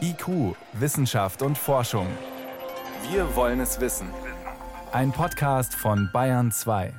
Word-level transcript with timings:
IQ, 0.00 0.56
Wissenschaft 0.72 1.42
und 1.42 1.56
Forschung. 1.56 2.06
Wir 3.10 3.36
wollen 3.36 3.60
es 3.60 3.80
wissen. 3.80 4.08
Ein 4.92 5.12
Podcast 5.12 5.74
von 5.74 6.10
Bayern 6.12 6.50
2. 6.50 6.92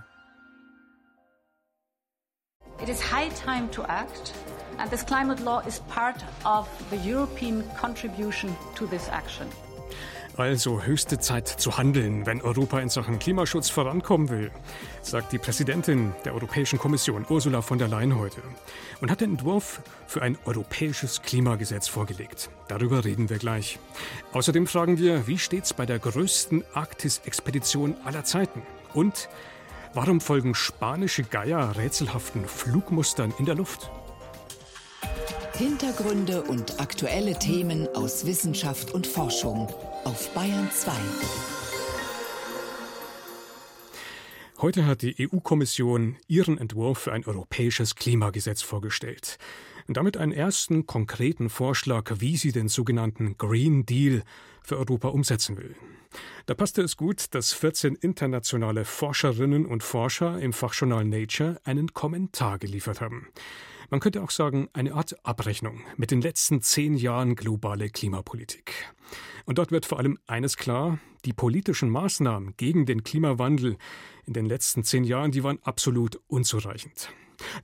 It 2.82 2.90
is 2.90 3.02
high 3.02 3.30
time 3.30 3.70
to 3.72 3.84
act, 3.84 4.34
and 4.78 4.90
this 4.90 5.06
climate 5.06 5.40
law 5.44 5.60
is 5.68 5.80
part 5.90 6.24
of 6.46 6.68
the 6.90 6.98
European 6.98 7.64
contribution 7.80 8.56
to 8.76 8.88
this 8.88 9.10
action. 9.10 9.48
Also 10.38 10.82
höchste 10.82 11.20
Zeit 11.20 11.48
zu 11.48 11.78
handeln, 11.78 12.26
wenn 12.26 12.42
Europa 12.42 12.80
in 12.80 12.90
Sachen 12.90 13.20
Klimaschutz 13.20 13.70
vorankommen 13.70 14.30
will, 14.30 14.52
sagt 15.02 15.34
die 15.34 15.38
Präsidentin 15.38 16.14
der 16.24 16.34
Europäischen 16.34 16.80
Kommission, 16.80 17.26
Ursula 17.30 17.62
von 17.62 17.78
der 17.78 17.90
Leyen, 17.90 18.18
heute. 18.18 18.42
Und 19.02 19.12
hat 19.12 19.22
den 19.22 19.32
Entwurf 19.32 19.82
für 20.08 20.22
ein 20.22 20.38
europäisches 20.46 21.22
Klimagesetz 21.22 21.88
vorgelegt. 21.88 22.50
Darüber 22.70 23.04
reden 23.04 23.30
wir 23.30 23.40
gleich. 23.40 23.78
Außerdem 24.32 24.68
fragen 24.68 24.98
wir, 24.98 25.28
wie 25.28 25.38
steht's 25.38 25.74
bei 25.74 25.86
der 25.86 26.00
größten 26.00 26.64
Arktis-Expedition 26.74 27.96
aller 28.06 28.24
Zeiten? 28.24 28.62
Und 28.94 29.28
warum 29.94 30.22
folgen 30.22 30.56
spanische 30.56 31.24
Geier 31.24 31.76
rätselhaften 31.76 32.46
Flugmustern 32.48 33.34
in 33.38 33.46
der 33.46 33.56
Luft? 33.56 33.92
Hintergründe 35.62 36.42
und 36.42 36.80
aktuelle 36.80 37.38
Themen 37.38 37.88
aus 37.94 38.26
Wissenschaft 38.26 38.96
und 38.96 39.06
Forschung 39.06 39.68
auf 40.06 40.34
Bayern 40.34 40.68
2. 40.72 40.92
Heute 44.60 44.88
hat 44.88 45.04
die 45.04 45.16
EU-Kommission 45.20 46.16
ihren 46.28 46.58
Entwurf 46.58 46.98
für 46.98 47.14
ein 47.14 47.28
europäisches 47.28 47.94
Klimagesetz 47.94 48.64
vorgestellt. 48.64 49.38
Damit 49.88 50.18
einen 50.18 50.32
ersten 50.32 50.88
konkreten 50.88 51.52
Vorschlag, 51.52 52.12
wie 52.18 52.38
sie 52.38 52.52
den 52.52 52.68
sogenannten 52.68 53.38
Green 53.38 53.86
Deal 53.86 54.24
für 54.64 54.80
Europa 54.80 55.10
umsetzen 55.10 55.58
will. 55.58 55.76
Da 56.48 56.56
passte 56.56 56.82
es 56.82 56.98
gut, 56.98 57.36
dass 57.36 57.54
14 57.54 57.94
internationale 57.98 58.84
Forscherinnen 58.84 59.68
und 59.68 59.84
Forscher 59.84 60.40
im 60.40 60.54
Fachjournal 60.54 61.06
Nature 61.06 61.62
einen 61.66 61.94
Kommentar 61.94 62.58
geliefert 62.58 63.00
haben. 63.00 63.28
Man 63.92 64.00
könnte 64.00 64.24
auch 64.24 64.32
sagen, 64.32 64.70
eine 64.72 64.94
Art 64.94 65.18
Abrechnung 65.26 65.82
mit 65.98 66.12
den 66.12 66.22
letzten 66.22 66.62
zehn 66.62 66.96
Jahren 66.96 67.36
globale 67.36 67.90
Klimapolitik. 67.90 68.74
Und 69.46 69.58
dort 69.58 69.72
wird 69.72 69.86
vor 69.86 70.00
allem 70.00 70.18
eines 70.28 70.56
klar, 70.56 71.00
die 71.26 71.34
politischen 71.34 71.90
Maßnahmen 71.90 72.56
gegen 72.56 72.86
den 72.86 73.04
Klimawandel 73.04 73.76
in 74.26 74.32
den 74.32 74.46
letzten 74.46 74.86
zehn 74.86 75.04
Jahren, 75.04 75.32
die 75.32 75.44
waren 75.44 75.60
absolut 75.64 76.22
unzureichend. 76.28 77.10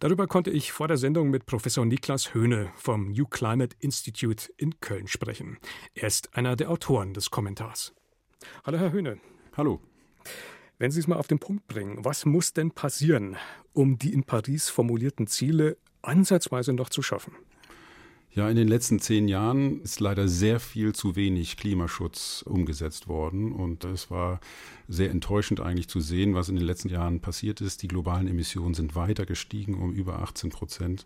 Darüber 0.01 0.27
konnte 0.27 0.51
ich 0.51 0.73
vor 0.73 0.89
der 0.89 0.97
Sendung 0.97 1.29
mit 1.29 1.45
Professor 1.45 1.85
Niklas 1.85 2.33
Höhne 2.33 2.73
vom 2.75 3.13
New 3.13 3.25
Climate 3.25 3.77
Institute 3.79 4.51
in 4.57 4.81
Köln 4.81 5.07
sprechen. 5.07 5.57
Er 5.93 6.07
ist 6.07 6.35
einer 6.35 6.57
der 6.57 6.69
Autoren 6.69 7.13
des 7.13 7.31
Kommentars. 7.31 7.93
Hallo, 8.65 8.77
Herr 8.79 8.91
Höhne. 8.91 9.19
Hallo. 9.55 9.79
Wenn 10.77 10.91
Sie 10.91 10.99
es 10.99 11.07
mal 11.07 11.15
auf 11.15 11.27
den 11.27 11.39
Punkt 11.39 11.69
bringen, 11.69 12.03
was 12.03 12.25
muss 12.25 12.51
denn 12.51 12.71
passieren, 12.71 13.37
um 13.71 13.97
die 13.97 14.11
in 14.11 14.25
Paris 14.25 14.67
formulierten 14.69 15.25
Ziele 15.25 15.77
ansatzweise 16.01 16.73
noch 16.73 16.89
zu 16.89 17.01
schaffen? 17.01 17.33
Ja, 18.37 18.47
in 18.49 18.55
den 18.55 18.67
letzten 18.67 18.99
zehn 18.99 19.27
Jahren 19.27 19.81
ist 19.81 19.99
leider 19.99 20.27
sehr 20.27 20.59
viel 20.59 20.93
zu 20.93 21.15
wenig 21.15 21.57
Klimaschutz 21.57 22.43
umgesetzt 22.43 23.07
worden. 23.07 23.51
Und 23.51 23.83
es 23.83 24.11
war 24.11 24.39
sehr 24.87 25.09
enttäuschend 25.09 25.59
eigentlich 25.59 25.87
zu 25.87 26.01
sehen, 26.01 26.35
was 26.35 26.47
in 26.47 26.55
den 26.55 26.65
letzten 26.65 26.89
Jahren 26.89 27.19
passiert 27.19 27.61
ist. 27.61 27.81
Die 27.81 27.87
globalen 27.87 28.27
Emissionen 28.27 28.75
sind 28.75 28.95
weiter 28.95 29.25
gestiegen 29.25 29.73
um 29.73 29.91
über 29.91 30.19
18 30.19 30.51
Prozent. 30.51 31.03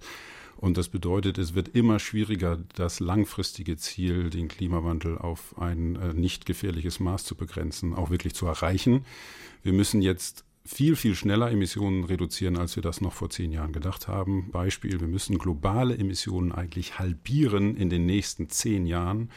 Und 0.58 0.76
das 0.76 0.90
bedeutet, 0.90 1.38
es 1.38 1.56
wird 1.56 1.70
immer 1.70 2.00
schwieriger, 2.00 2.60
das 2.76 3.00
langfristige 3.00 3.78
Ziel, 3.78 4.30
den 4.30 4.50
Klimawandel 4.50 5.18
auf 5.18 5.58
ein 5.58 5.96
äh, 5.96 6.14
nicht 6.14 6.46
gefährliches 6.46 7.00
Maß 7.00 7.24
zu 7.24 7.36
begrenzen, 7.36 7.96
auch 7.96 8.10
wirklich 8.10 8.36
zu 8.36 8.46
erreichen. 8.46 9.06
Wir 9.64 9.72
müssen 9.72 10.02
jetzt 10.02 10.44
viel, 10.66 10.96
viel 10.96 11.16
schneller 11.16 11.52
Emissionen 11.52 12.04
reduzieren, 12.04 12.58
als 12.58 12.76
wir 12.76 12.84
das 12.84 13.02
noch 13.02 13.14
vor 13.14 13.30
zehn 13.30 13.52
Jahren 13.52 13.74
gedacht 13.74 14.08
haben. 14.08 14.52
Beispiel, 14.52 15.00
wir 15.00 15.08
müssen 15.08 15.38
globale 15.38 15.98
Emissionen 15.98 16.52
eigentlich 16.52 17.00
halbieren 17.00 17.76
in 17.76 17.90
den 17.90 18.06
nächsten 18.06 18.50
zehn 18.50 18.86
Jahren. 18.86 19.30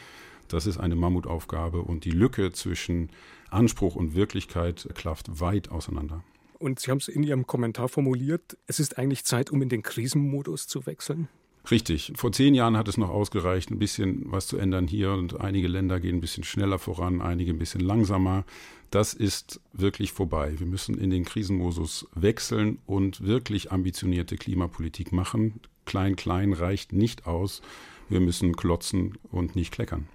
Das 0.47 0.67
ist 0.67 0.77
eine 0.77 0.95
Mammutaufgabe 0.95 1.81
und 1.81 2.05
die 2.05 2.11
Lücke 2.11 2.51
zwischen 2.51 3.09
Anspruch 3.49 3.95
und 3.95 4.15
Wirklichkeit 4.15 4.87
klafft 4.93 5.39
weit 5.39 5.71
auseinander. 5.71 6.23
Und 6.59 6.79
Sie 6.79 6.91
haben 6.91 6.99
es 6.99 7.07
in 7.07 7.23
Ihrem 7.23 7.47
Kommentar 7.47 7.89
formuliert, 7.89 8.57
es 8.67 8.79
ist 8.79 8.97
eigentlich 8.97 9.25
Zeit, 9.25 9.49
um 9.49 9.61
in 9.61 9.69
den 9.69 9.83
Krisenmodus 9.83 10.67
zu 10.67 10.85
wechseln? 10.85 11.27
Richtig. 11.71 12.13
Vor 12.15 12.31
zehn 12.31 12.53
Jahren 12.53 12.77
hat 12.77 12.87
es 12.87 12.97
noch 12.97 13.09
ausgereicht, 13.09 13.71
ein 13.71 13.79
bisschen 13.79 14.31
was 14.31 14.47
zu 14.47 14.57
ändern 14.57 14.87
hier 14.87 15.13
und 15.13 15.41
einige 15.41 15.67
Länder 15.67 15.99
gehen 15.99 16.17
ein 16.17 16.21
bisschen 16.21 16.43
schneller 16.43 16.77
voran, 16.77 17.21
einige 17.21 17.51
ein 17.51 17.57
bisschen 17.57 17.81
langsamer. 17.81 18.45
Das 18.91 19.13
ist 19.13 19.59
wirklich 19.73 20.13
vorbei. 20.13 20.53
Wir 20.57 20.67
müssen 20.67 20.97
in 20.97 21.09
den 21.09 21.25
Krisenmodus 21.25 22.07
wechseln 22.13 22.79
und 22.85 23.25
wirklich 23.25 23.71
ambitionierte 23.71 24.37
Klimapolitik 24.37 25.11
machen. 25.11 25.59
Klein, 25.85 26.15
klein 26.15 26.53
reicht 26.53 26.93
nicht 26.93 27.27
aus. 27.27 27.61
Wir 28.09 28.19
müssen 28.19 28.55
klotzen 28.55 29.17
und 29.31 29.55
nicht 29.55 29.71
kleckern. 29.71 30.07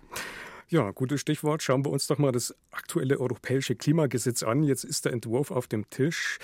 Ja, 0.69 0.93
gutes 0.93 1.21
Stichwort. 1.21 1.63
Schauen 1.63 1.85
wir 1.85 1.91
uns 1.91 2.07
doch 2.07 2.19
mal 2.19 2.31
das 2.31 2.55
aktuelle 2.71 3.19
europäische 3.19 3.75
Klimagesetz 3.75 4.45
an. 4.45 4.63
Jetzt 4.63 4.85
ist 4.85 5.05
der 5.05 5.13
Entwurf 5.13 5.51
auf 5.51 5.67
dem 5.67 5.91
Tisch. 5.91 6.39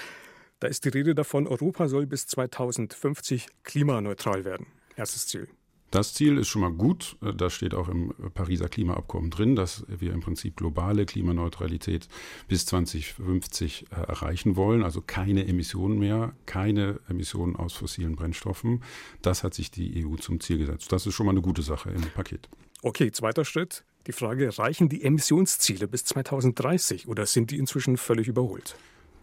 Da 0.59 0.67
ist 0.67 0.85
die 0.85 0.89
Rede 0.89 1.15
davon, 1.15 1.47
Europa 1.47 1.87
soll 1.87 2.07
bis 2.07 2.27
2050 2.27 3.47
klimaneutral 3.63 4.45
werden. 4.45 4.67
Erstes 4.97 5.27
Ziel. 5.29 5.49
Das 5.91 6.15
Ziel 6.15 6.37
ist 6.39 6.49
schon 6.49 6.63
mal 6.63 6.73
gut. 6.73 7.17
Das 7.37 7.53
steht 7.53 7.75
auch 7.75 7.89
im 7.89 8.13
Pariser 8.35 8.69
Klimaabkommen 8.69 9.31
drin, 9.31 9.55
dass 9.57 9.85
wir 9.89 10.13
im 10.13 10.21
Prinzip 10.21 10.57
globale 10.57 11.07
Klimaneutralität 11.07 12.09
bis 12.49 12.67
2050 12.67 13.87
erreichen 13.91 14.57
wollen. 14.57 14.83
Also 14.83 15.01
keine 15.01 15.47
Emissionen 15.47 15.99
mehr, 15.99 16.35
keine 16.45 17.01
Emissionen 17.09 17.57
aus 17.57 17.73
fossilen 17.75 18.17
Brennstoffen. 18.17 18.83
Das 19.23 19.45
hat 19.45 19.55
sich 19.55 19.71
die 19.71 20.05
EU 20.05 20.17
zum 20.17 20.41
Ziel 20.41 20.59
gesetzt. 20.59 20.93
Das 20.93 21.07
ist 21.07 21.15
schon 21.15 21.27
mal 21.27 21.33
eine 21.33 21.43
gute 21.43 21.63
Sache 21.63 21.91
im 21.91 22.03
Paket. 22.03 22.49
Okay, 22.83 23.11
zweiter 23.13 23.45
Schritt. 23.45 23.85
Die 24.07 24.13
Frage, 24.13 24.57
reichen 24.57 24.89
die 24.89 25.03
Emissionsziele 25.03 25.89
bis 25.89 26.05
2030 26.05 27.09
oder 27.09 27.27
sind 27.27 27.51
die 27.51 27.59
inzwischen 27.59 27.97
völlig 27.97 28.29
überholt? 28.29 28.77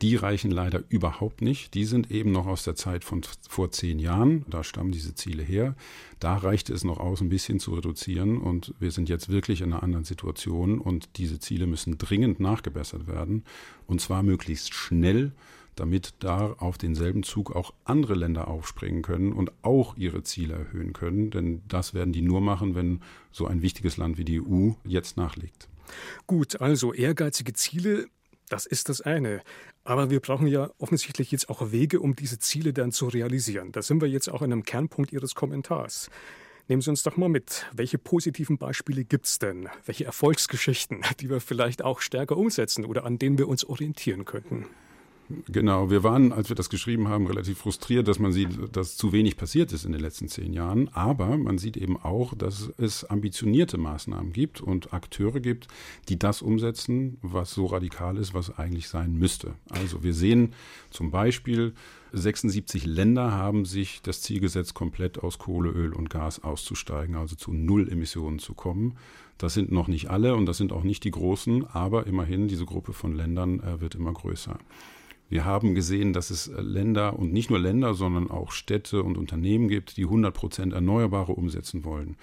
Die 0.04 0.18
reichen 0.18 0.52
leider 0.52 0.84
überhaupt 0.90 1.42
nicht. 1.42 1.74
Die 1.76 1.86
sind 1.86 2.12
eben 2.12 2.34
noch 2.34 2.46
aus 2.46 2.66
der 2.66 2.76
Zeit 2.76 3.06
von 3.06 3.22
vor 3.48 3.72
zehn 3.72 4.00
Jahren. 4.00 4.44
Da 4.50 4.62
stammen 4.62 4.92
diese 4.92 5.16
Ziele 5.16 5.44
her. 5.44 5.78
Da 6.20 6.36
reichte 6.36 6.74
es 6.74 6.84
noch 6.84 7.00
aus, 7.00 7.22
ein 7.22 7.30
bisschen 7.30 7.62
zu 7.62 7.74
reduzieren. 7.74 8.38
Und 8.38 8.74
wir 8.82 8.92
sind 8.92 9.08
jetzt 9.08 9.30
wirklich 9.30 9.62
in 9.62 9.72
einer 9.72 9.82
anderen 9.82 10.04
Situation. 10.04 10.80
Und 10.80 11.08
diese 11.16 11.40
Ziele 11.40 11.68
müssen 11.68 11.98
dringend 11.98 12.42
nachgebessert 12.42 13.08
werden. 13.08 13.46
Und 13.88 14.02
zwar 14.02 14.24
möglichst 14.24 14.74
schnell, 14.74 15.32
damit 15.76 16.16
da 16.20 16.52
auf 16.52 16.78
denselben 16.78 17.24
Zug 17.24 17.56
auch 17.56 17.74
andere 17.86 18.16
Länder 18.16 18.50
aufspringen 18.50 19.04
können 19.04 19.32
und 19.32 19.54
auch 19.62 19.96
ihre 19.96 20.24
Ziele 20.24 20.56
erhöhen 20.56 20.92
können. 20.92 21.32
Denn 21.32 21.62
das 21.70 21.94
werden 21.94 22.12
die 22.12 22.22
nur 22.22 22.42
machen, 22.42 22.76
wenn 22.76 23.00
so 23.32 23.48
ein 23.48 23.62
wichtiges 23.62 23.96
Land 23.96 24.18
wie 24.18 24.26
die 24.26 24.42
EU 24.42 24.72
jetzt 24.84 25.16
nachlegt. 25.16 25.70
Gut, 26.28 26.60
also 26.60 26.92
ehrgeizige 26.92 27.54
Ziele 27.54 28.08
das 28.54 28.68
ist 28.68 28.90
das 28.90 29.02
eine. 29.02 29.42
Aber 29.84 30.10
wir 30.10 30.22
brauchen 30.22 30.48
ja 30.48 30.70
offensichtlich 30.78 31.32
jetzt 31.32 31.50
auch 31.50 31.72
Wege, 31.72 32.00
um 32.00 32.16
diese 32.16 32.40
Ziele 32.40 32.72
dann 32.72 32.92
zu 32.92 33.08
realisieren. 33.08 33.72
Da 33.72 33.82
sind 33.82 34.02
wir 34.02 34.08
jetzt 34.08 34.30
auch 34.30 34.42
an 34.42 34.52
einem 34.52 34.64
Kernpunkt 34.64 35.12
Ihres 35.12 35.36
Kommentars. 35.36 36.10
Nehmen 36.70 36.82
Sie 36.82 36.90
uns 36.90 37.04
doch 37.04 37.18
mal 37.18 37.28
mit. 37.28 37.66
Welche 37.74 37.98
positiven 37.98 38.58
Beispiele 38.58 39.04
gibt 39.04 39.26
es 39.26 39.40
denn? 39.40 39.68
Welche 39.86 40.06
Erfolgsgeschichten, 40.06 41.02
die 41.20 41.30
wir 41.30 41.42
vielleicht 41.42 41.84
auch 41.84 42.00
stärker 42.00 42.38
umsetzen 42.38 42.86
oder 42.86 43.04
an 43.04 43.20
denen 43.20 43.38
wir 43.38 43.50
uns 43.50 43.66
orientieren 43.66 44.24
könnten? 44.24 44.68
Genau, 45.48 45.90
wir 45.90 46.04
waren, 46.04 46.32
als 46.32 46.50
wir 46.50 46.56
das 46.56 46.70
geschrieben 46.70 47.08
haben, 47.08 47.28
relativ 47.28 47.60
frustriert, 47.60 48.08
dass 48.08 48.20
man 48.20 48.34
sieht, 48.34 48.76
dass 48.76 48.98
zu 48.98 49.14
wenig 49.14 49.38
passiert 49.38 49.72
ist 49.72 49.86
in 49.86 49.92
den 49.92 50.02
letzten 50.02 50.28
zehn 50.28 50.54
Jahren. 50.54 50.90
Aber 50.94 51.38
man 51.38 51.58
sieht 51.58 51.78
eben 51.78 51.98
auch, 51.98 52.34
dass 52.36 52.72
es 52.78 53.06
ambitionierte 53.06 53.78
Maßnahmen 53.78 54.34
gibt 54.34 54.62
und 54.62 54.94
Akteure 54.94 55.40
gibt, 55.40 55.68
die 56.10 56.20
das 56.20 56.42
umsetzen, 56.42 57.18
was 57.22 57.52
so 57.52 57.66
radikal 57.66 58.18
ist, 58.18 58.34
was 58.34 58.58
eigentlich 58.58 58.90
sein 58.90 59.18
müsste. 59.18 59.54
Also 59.70 60.04
wir 60.04 60.14
sehen 60.14 60.54
zum 60.90 61.10
Beispiel, 61.10 61.74
76 62.12 62.86
Länder 62.86 63.32
haben 63.32 63.66
sich 63.66 64.02
das 64.04 64.22
Ziel 64.22 64.40
gesetzt, 64.40 64.76
komplett 64.76 65.20
aus 65.20 65.40
Kohle, 65.40 65.72
Öl 65.72 65.94
und 65.94 66.10
Gas 66.10 66.44
auszusteigen, 66.44 67.16
also 67.16 67.36
zu 67.36 67.54
Null 67.54 67.90
Emissionen 67.90 68.40
zu 68.40 68.54
kommen. 68.54 68.98
Das 69.40 69.56
sind 69.56 69.72
noch 69.72 69.88
nicht 69.88 70.10
alle 70.10 70.36
und 70.36 70.46
das 70.46 70.58
sind 70.58 70.72
auch 70.72 70.84
nicht 70.84 71.04
die 71.04 71.12
großen, 71.12 71.66
aber 71.66 72.06
immerhin 72.06 72.48
diese 72.48 72.66
Gruppe 72.66 72.94
von 72.94 73.16
Ländern 73.16 73.62
äh, 73.62 73.82
wird 73.82 73.96
immer 73.96 74.14
größer. 74.14 74.60
Wir 75.34 75.46
haben 75.46 75.74
gesehen, 75.74 76.14
dass 76.14 76.30
es 76.30 76.52
Länder 76.60 77.18
und 77.18 77.34
nicht 77.34 77.50
nur 77.50 77.58
Länder, 77.58 77.96
sondern 77.96 78.30
auch 78.30 78.52
Städte 78.52 79.02
und 79.02 79.18
Unternehmen 79.18 79.68
gibt, 79.68 79.98
die 79.98 80.04
100 80.04 80.32
Prozent 80.32 80.74
Erneuerbare 80.74 81.32
umsetzen 81.32 81.84
wollen. 81.84 82.18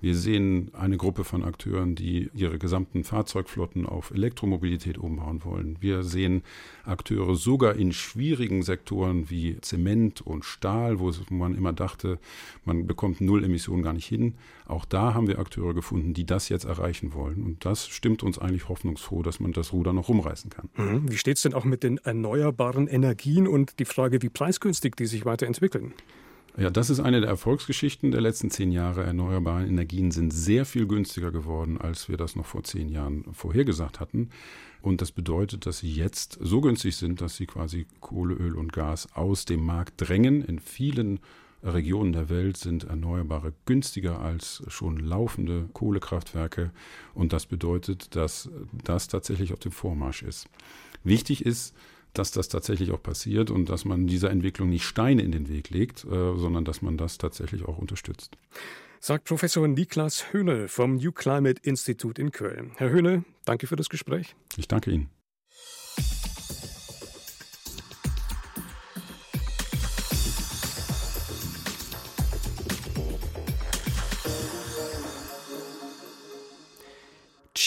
Wir 0.00 0.14
sehen 0.14 0.70
eine 0.72 0.96
Gruppe 0.96 1.24
von 1.24 1.44
Akteuren, 1.44 1.94
die 1.94 2.30
ihre 2.34 2.58
gesamten 2.58 3.04
Fahrzeugflotten 3.04 3.84
auf 3.84 4.10
Elektromobilität 4.10 4.96
umbauen 4.96 5.44
wollen. 5.44 5.76
Wir 5.80 6.02
sehen 6.02 6.42
Akteure 6.84 7.34
sogar 7.34 7.76
in 7.76 7.92
schwierigen 7.92 8.62
Sektoren 8.62 9.28
wie 9.28 9.60
Zement 9.60 10.22
und 10.22 10.44
Stahl, 10.44 11.00
wo 11.00 11.12
man 11.28 11.54
immer 11.54 11.74
dachte, 11.74 12.18
man 12.64 12.86
bekommt 12.86 13.20
Null 13.20 13.44
Emissionen 13.44 13.82
gar 13.82 13.92
nicht 13.92 14.06
hin. 14.06 14.34
Auch 14.66 14.86
da 14.86 15.12
haben 15.12 15.28
wir 15.28 15.38
Akteure 15.38 15.74
gefunden, 15.74 16.14
die 16.14 16.24
das 16.24 16.48
jetzt 16.48 16.64
erreichen 16.64 17.12
wollen. 17.12 17.42
Und 17.42 17.64
das 17.66 17.88
stimmt 17.88 18.22
uns 18.22 18.38
eigentlich 18.38 18.68
hoffnungsfroh, 18.68 19.22
dass 19.22 19.38
man 19.38 19.52
das 19.52 19.72
Ruder 19.72 19.92
noch 19.92 20.08
rumreißen 20.08 20.50
kann. 20.50 20.70
Mhm. 20.76 21.10
Wie 21.10 21.18
steht 21.18 21.36
es 21.36 21.42
denn 21.42 21.54
auch 21.54 21.64
mit 21.64 21.82
den 21.82 21.98
erneuerbaren 21.98 22.86
Energien 22.86 23.46
und 23.46 23.78
die 23.78 23.84
Frage, 23.84 24.22
wie 24.22 24.30
preisgünstig 24.30 24.96
die 24.96 25.06
sich 25.06 25.26
weiterentwickeln? 25.26 25.92
Ja, 26.56 26.68
das 26.68 26.90
ist 26.90 27.00
eine 27.00 27.20
der 27.20 27.30
Erfolgsgeschichten 27.30 28.10
der 28.10 28.20
letzten 28.20 28.50
zehn 28.50 28.72
Jahre. 28.72 29.04
Erneuerbare 29.04 29.66
Energien 29.66 30.10
sind 30.10 30.32
sehr 30.32 30.66
viel 30.66 30.86
günstiger 30.86 31.30
geworden, 31.30 31.78
als 31.78 32.08
wir 32.08 32.16
das 32.16 32.34
noch 32.34 32.46
vor 32.46 32.64
zehn 32.64 32.88
Jahren 32.88 33.24
vorhergesagt 33.32 34.00
hatten. 34.00 34.30
Und 34.82 35.00
das 35.00 35.12
bedeutet, 35.12 35.66
dass 35.66 35.78
sie 35.78 35.92
jetzt 35.92 36.38
so 36.40 36.60
günstig 36.60 36.96
sind, 36.96 37.20
dass 37.20 37.36
sie 37.36 37.46
quasi 37.46 37.86
Kohle, 38.00 38.34
Öl 38.34 38.56
und 38.56 38.72
Gas 38.72 39.08
aus 39.14 39.44
dem 39.44 39.64
Markt 39.64 39.94
drängen. 39.98 40.42
In 40.42 40.58
vielen 40.58 41.20
Regionen 41.62 42.12
der 42.12 42.30
Welt 42.30 42.56
sind 42.56 42.84
Erneuerbare 42.84 43.52
günstiger 43.66 44.20
als 44.20 44.62
schon 44.68 44.96
laufende 44.98 45.68
Kohlekraftwerke. 45.72 46.72
Und 47.14 47.32
das 47.32 47.46
bedeutet, 47.46 48.16
dass 48.16 48.50
das 48.84 49.08
tatsächlich 49.08 49.52
auf 49.52 49.58
dem 49.60 49.72
Vormarsch 49.72 50.22
ist. 50.22 50.48
Wichtig 51.04 51.46
ist, 51.46 51.74
dass 52.12 52.30
das 52.30 52.48
tatsächlich 52.48 52.90
auch 52.90 53.02
passiert 53.02 53.50
und 53.50 53.68
dass 53.68 53.84
man 53.84 54.06
dieser 54.06 54.30
Entwicklung 54.30 54.68
nicht 54.68 54.84
Steine 54.84 55.22
in 55.22 55.32
den 55.32 55.48
Weg 55.48 55.70
legt, 55.70 56.04
äh, 56.04 56.36
sondern 56.36 56.64
dass 56.64 56.82
man 56.82 56.96
das 56.96 57.18
tatsächlich 57.18 57.64
auch 57.64 57.78
unterstützt. 57.78 58.36
Sagt 59.00 59.24
Professor 59.24 59.66
Niklas 59.66 60.32
Höhne 60.32 60.68
vom 60.68 60.96
New 60.96 61.12
Climate 61.12 61.60
Institute 61.64 62.20
in 62.20 62.32
Köln. 62.32 62.72
Herr 62.76 62.90
Höhne, 62.90 63.24
danke 63.46 63.66
für 63.66 63.76
das 63.76 63.88
Gespräch. 63.88 64.36
Ich 64.56 64.68
danke 64.68 64.90
Ihnen. 64.90 65.08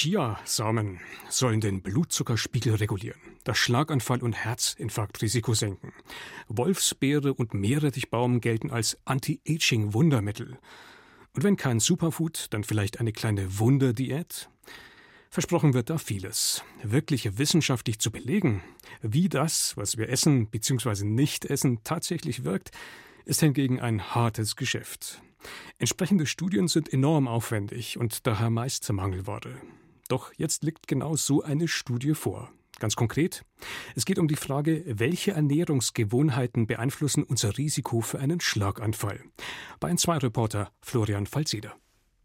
Chia-Samen 0.04 1.00
sollen 1.30 1.62
den 1.62 1.82
Blutzuckerspiegel 1.82 2.76
regulieren, 2.76 3.22
das 3.46 3.58
Schlaganfall- 3.58 4.22
und 4.22 4.34
Herzinfarktrisiko 4.34 5.54
senken. 5.54 5.94
Wolfsbeere 6.50 7.34
und 7.34 7.54
Meerrettichbaum 7.54 8.42
gelten 8.42 8.70
als 8.70 8.98
Anti-Aging-Wundermittel. 9.06 10.58
Und 11.34 11.44
wenn 11.46 11.56
kein 11.56 11.80
Superfood, 11.80 12.48
dann 12.50 12.66
vielleicht 12.66 13.00
eine 13.00 13.14
kleine 13.14 13.60
Wunderdiät? 13.60 14.50
Versprochen 15.30 15.74
wird 15.74 15.90
da 15.90 15.98
vieles. 15.98 16.66
Wirklich 16.84 17.38
wissenschaftlich 17.38 18.00
zu 18.00 18.12
belegen, 18.12 18.62
wie 19.02 19.30
das, 19.30 19.78
was 19.78 19.96
wir 19.98 20.10
essen 20.10 20.48
bzw. 20.48 21.06
nicht 21.06 21.46
essen, 21.46 21.80
tatsächlich 21.86 22.44
wirkt, 22.44 22.72
ist 23.24 23.40
hingegen 23.40 23.80
ein 23.80 24.14
hartes 24.14 24.58
Geschäft. 24.58 25.22
Entsprechende 25.78 26.26
Studien 26.26 26.68
sind 26.68 26.92
enorm 26.92 27.30
aufwendig 27.30 27.98
und 27.98 28.28
daher 28.28 28.50
meist 28.50 28.92
Mangelware. 28.92 29.62
Doch 30.14 30.32
jetzt 30.38 30.64
liegt 30.64 30.88
genau 30.88 31.16
so 31.16 31.42
eine 31.42 31.68
Studie 31.68 32.14
vor. 32.14 32.52
Ganz 32.78 32.96
konkret, 32.96 33.44
es 33.96 34.06
geht 34.06 34.20
um 34.20 34.28
die 34.28 34.36
Frage, 34.36 34.84
welche 34.86 35.32
Ernährungsgewohnheiten 35.32 36.68
beeinflussen 36.68 37.24
unser 37.24 37.58
Risiko 37.58 38.02
für 38.02 38.20
einen 38.20 38.40
Schlaganfall. 38.40 39.22
Bei 39.80 39.92
2 39.92 40.20
Reporter 40.20 40.72
Florian 40.84 41.26
Falzeder. 41.26 41.74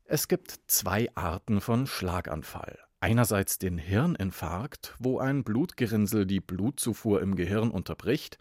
Es 0.04 0.28
gibt 0.28 0.60
zwei 0.66 1.08
Arten 1.14 1.62
von 1.62 1.86
Schlaganfall. 1.86 2.78
Einerseits 3.00 3.58
den 3.58 3.78
Hirninfarkt, 3.78 4.94
wo 4.98 5.18
ein 5.18 5.42
Blutgerinnsel 5.42 6.26
die 6.26 6.40
Blutzufuhr 6.40 7.22
im 7.22 7.36
Gehirn 7.36 7.70
unterbricht, 7.70 8.36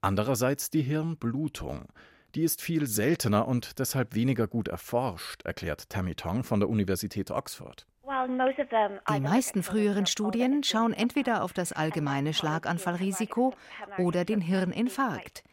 andererseits 0.00 0.70
die 0.70 0.82
Hirnblutung. 0.82 1.86
Die 2.34 2.42
ist 2.42 2.62
viel 2.62 2.88
seltener 2.88 3.46
und 3.46 3.78
deshalb 3.78 4.16
weniger 4.16 4.48
gut 4.48 4.66
erforscht, 4.66 5.42
erklärt 5.44 5.88
Tammy 5.88 6.16
Tong 6.16 6.42
von 6.42 6.58
der 6.58 6.68
Universität 6.68 7.30
Oxford. 7.30 7.86
Die 8.08 9.20
meisten 9.20 9.62
früheren 9.62 10.06
Studien 10.06 10.62
schauen 10.64 10.92
entweder 10.92 11.42
auf 11.42 11.52
das 11.52 11.72
allgemeine 11.72 12.32
Schlaganfallrisiko 12.32 13.54
oder 13.98 14.24
den 14.24 14.40
Hirninfarkt. 14.40 15.44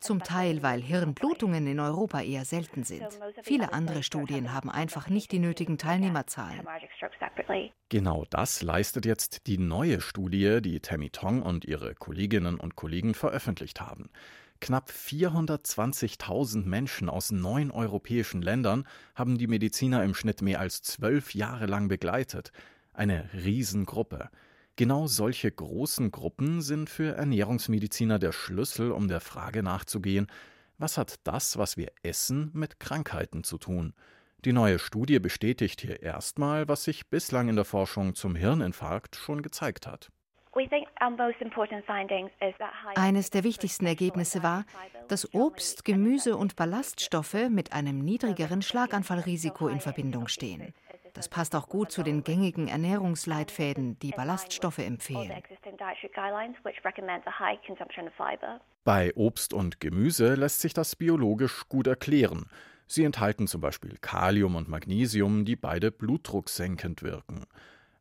Zum 0.00 0.22
Teil, 0.22 0.62
weil 0.62 0.82
Hirnblutungen 0.82 1.66
in 1.66 1.80
Europa 1.80 2.20
eher 2.20 2.44
selten 2.44 2.84
sind. 2.84 3.06
Viele 3.42 3.72
andere 3.72 4.02
Studien 4.02 4.52
haben 4.52 4.70
einfach 4.70 5.08
nicht 5.08 5.32
die 5.32 5.38
nötigen 5.38 5.78
Teilnehmerzahlen. 5.78 6.66
Genau 7.88 8.24
das 8.28 8.62
leistet 8.62 9.06
jetzt 9.06 9.46
die 9.46 9.56
neue 9.56 10.02
Studie, 10.02 10.60
die 10.60 10.80
Tammy 10.80 11.08
Tong 11.08 11.40
und 11.40 11.64
ihre 11.64 11.94
Kolleginnen 11.94 12.60
und 12.60 12.76
Kollegen 12.76 13.14
veröffentlicht 13.14 13.80
haben. 13.80 14.10
Knapp 14.60 14.90
420.000 14.90 16.64
Menschen 16.64 17.08
aus 17.08 17.30
neun 17.30 17.70
europäischen 17.70 18.40
Ländern 18.40 18.86
haben 19.14 19.36
die 19.36 19.46
Mediziner 19.46 20.02
im 20.04 20.14
Schnitt 20.14 20.42
mehr 20.42 20.60
als 20.60 20.82
zwölf 20.82 21.34
Jahre 21.34 21.66
lang 21.66 21.88
begleitet. 21.88 22.50
Eine 22.92 23.28
Riesengruppe. 23.34 24.30
Genau 24.76 25.06
solche 25.06 25.52
großen 25.52 26.10
Gruppen 26.10 26.62
sind 26.62 26.90
für 26.90 27.14
Ernährungsmediziner 27.14 28.18
der 28.18 28.32
Schlüssel, 28.32 28.90
um 28.90 29.06
der 29.08 29.20
Frage 29.20 29.62
nachzugehen, 29.62 30.26
was 30.78 30.98
hat 30.98 31.20
das, 31.24 31.56
was 31.56 31.76
wir 31.76 31.92
essen, 32.02 32.50
mit 32.52 32.80
Krankheiten 32.80 33.44
zu 33.44 33.58
tun? 33.58 33.94
Die 34.44 34.52
neue 34.52 34.78
Studie 34.78 35.20
bestätigt 35.20 35.80
hier 35.80 36.02
erstmal, 36.02 36.68
was 36.68 36.84
sich 36.84 37.08
bislang 37.08 37.48
in 37.48 37.56
der 37.56 37.64
Forschung 37.64 38.14
zum 38.14 38.34
Hirninfarkt 38.34 39.16
schon 39.16 39.42
gezeigt 39.42 39.86
hat. 39.86 40.10
Eines 42.96 43.30
der 43.30 43.44
wichtigsten 43.44 43.86
Ergebnisse 43.86 44.42
war, 44.42 44.64
dass 45.08 45.34
Obst, 45.34 45.84
Gemüse 45.84 46.36
und 46.36 46.56
Ballaststoffe 46.56 47.48
mit 47.50 47.72
einem 47.72 47.98
niedrigeren 47.98 48.62
Schlaganfallrisiko 48.62 49.68
in 49.68 49.80
Verbindung 49.80 50.28
stehen. 50.28 50.72
Das 51.12 51.28
passt 51.28 51.54
auch 51.54 51.68
gut 51.68 51.92
zu 51.92 52.02
den 52.02 52.24
gängigen 52.24 52.68
Ernährungsleitfäden, 52.68 53.98
die 54.00 54.10
Ballaststoffe 54.10 54.78
empfehlen. 54.78 55.42
Bei 58.84 59.12
Obst 59.14 59.54
und 59.54 59.80
Gemüse 59.80 60.34
lässt 60.34 60.60
sich 60.60 60.74
das 60.74 60.96
biologisch 60.96 61.68
gut 61.68 61.86
erklären. 61.86 62.46
Sie 62.86 63.04
enthalten 63.04 63.46
zum 63.46 63.60
Beispiel 63.60 63.96
Kalium 64.00 64.56
und 64.56 64.68
Magnesium, 64.68 65.44
die 65.44 65.56
beide 65.56 65.90
blutdrucksenkend 65.90 67.02
wirken. 67.02 67.46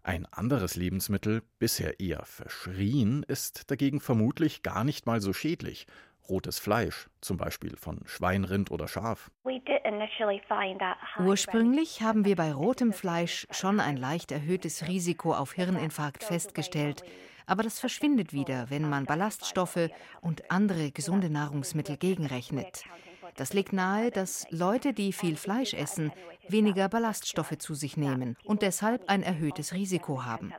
Ein 0.06 0.26
anderes 0.32 0.76
Lebensmittel, 0.76 1.44
bisher 1.60 2.02
eher 2.02 2.26
verschrien, 2.26 3.24
ist 3.24 3.72
dagegen 3.72 4.02
vermutlich 4.02 4.62
gar 4.62 4.84
nicht 4.84 5.06
mal 5.06 5.22
so 5.22 5.32
schädlich. 5.32 5.88
Rotes 6.28 6.60
Fleisch, 6.60 7.08
zum 7.22 7.38
Beispiel 7.38 7.78
von 7.78 8.02
Schwein, 8.06 8.44
Rind 8.44 8.70
oder 8.70 8.90
Schaf. 8.90 9.32
Ursprünglich 11.20 12.02
haben 12.02 12.26
wir 12.26 12.36
bei 12.36 12.54
rotem 12.54 12.92
Fleisch 12.92 13.48
schon 13.52 13.80
ein 13.80 13.96
leicht 13.96 14.34
erhöhtes 14.34 14.88
Risiko 14.90 15.34
auf 15.34 15.54
Hirninfarkt 15.54 16.26
festgestellt, 16.26 17.04
aber 17.46 17.64
das 17.64 17.80
verschwindet 17.80 18.34
wieder, 18.34 18.70
wenn 18.70 18.90
man 18.90 19.06
Ballaststoffe 19.06 19.90
und 20.20 20.52
andere 20.52 20.92
gesunde 20.92 21.30
Nahrungsmittel 21.30 21.96
gegenrechnet. 21.96 22.84
Das 23.36 23.54
legt 23.54 23.74
nahe, 23.74 24.12
dass 24.12 24.46
Leute, 24.50 24.94
die 24.94 25.14
viel 25.14 25.36
Fleisch 25.36 25.74
essen, 25.74 26.12
weniger 26.48 26.90
Ballaststoffe 26.90 27.58
zu 27.58 27.74
sich 27.74 27.98
nehmen 27.98 28.38
und 28.44 28.62
deshalb 28.62 29.10
ein 29.10 29.24
erhöhtes 29.24 29.74
Risiko 29.74 30.26
haben. 30.26 30.54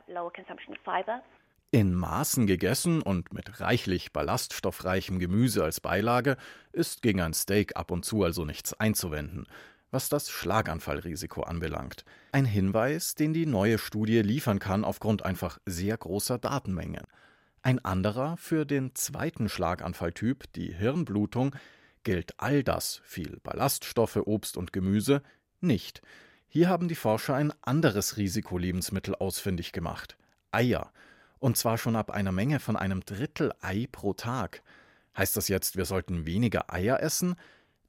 In 1.71 1.93
Maßen 1.93 2.47
gegessen 2.47 3.01
und 3.01 3.33
mit 3.33 3.59
reichlich 3.59 4.13
ballaststoffreichem 4.13 5.19
Gemüse 5.19 5.63
als 5.63 5.81
Beilage 5.81 6.37
ist 6.71 7.01
gegen 7.01 7.21
ein 7.21 7.33
Steak 7.33 7.75
ab 7.75 7.91
und 7.91 8.05
zu 8.05 8.23
also 8.23 8.45
nichts 8.45 8.73
einzuwenden, 8.79 9.45
was 9.91 10.07
das 10.07 10.29
Schlaganfallrisiko 10.29 11.41
anbelangt. 11.41 12.05
Ein 12.31 12.45
Hinweis, 12.45 13.15
den 13.15 13.33
die 13.33 13.45
neue 13.45 13.77
Studie 13.77 14.21
liefern 14.21 14.59
kann 14.59 14.85
aufgrund 14.85 15.25
einfach 15.25 15.59
sehr 15.65 15.97
großer 15.97 16.37
Datenmengen. 16.37 17.03
Ein 17.61 17.83
anderer 17.83 18.37
für 18.37 18.65
den 18.65 18.93
zweiten 18.95 19.49
Schlaganfalltyp, 19.49 20.53
die 20.53 20.73
Hirnblutung, 20.73 21.55
gilt 22.05 22.39
all 22.39 22.63
das, 22.63 23.01
viel 23.03 23.41
Ballaststoffe, 23.43 24.21
Obst 24.25 24.55
und 24.55 24.71
Gemüse, 24.71 25.21
nicht. 25.59 26.01
Hier 26.47 26.69
haben 26.69 26.87
die 26.87 26.95
Forscher 26.95 27.35
ein 27.35 27.51
anderes 27.61 28.15
Risikolebensmittel 28.15 29.15
ausfindig 29.15 29.73
gemacht. 29.73 30.15
Eier. 30.51 30.93
Und 31.39 31.57
zwar 31.57 31.77
schon 31.77 31.97
ab 31.97 32.11
einer 32.11 32.31
Menge 32.31 32.61
von 32.61 32.77
einem 32.77 33.03
Drittel 33.03 33.51
Ei 33.59 33.87
pro 33.91 34.13
Tag. 34.13 34.63
Heißt 35.17 35.35
das 35.35 35.49
jetzt, 35.49 35.75
wir 35.75 35.83
sollten 35.83 36.25
weniger 36.25 36.73
Eier 36.73 37.01
essen? 37.01 37.35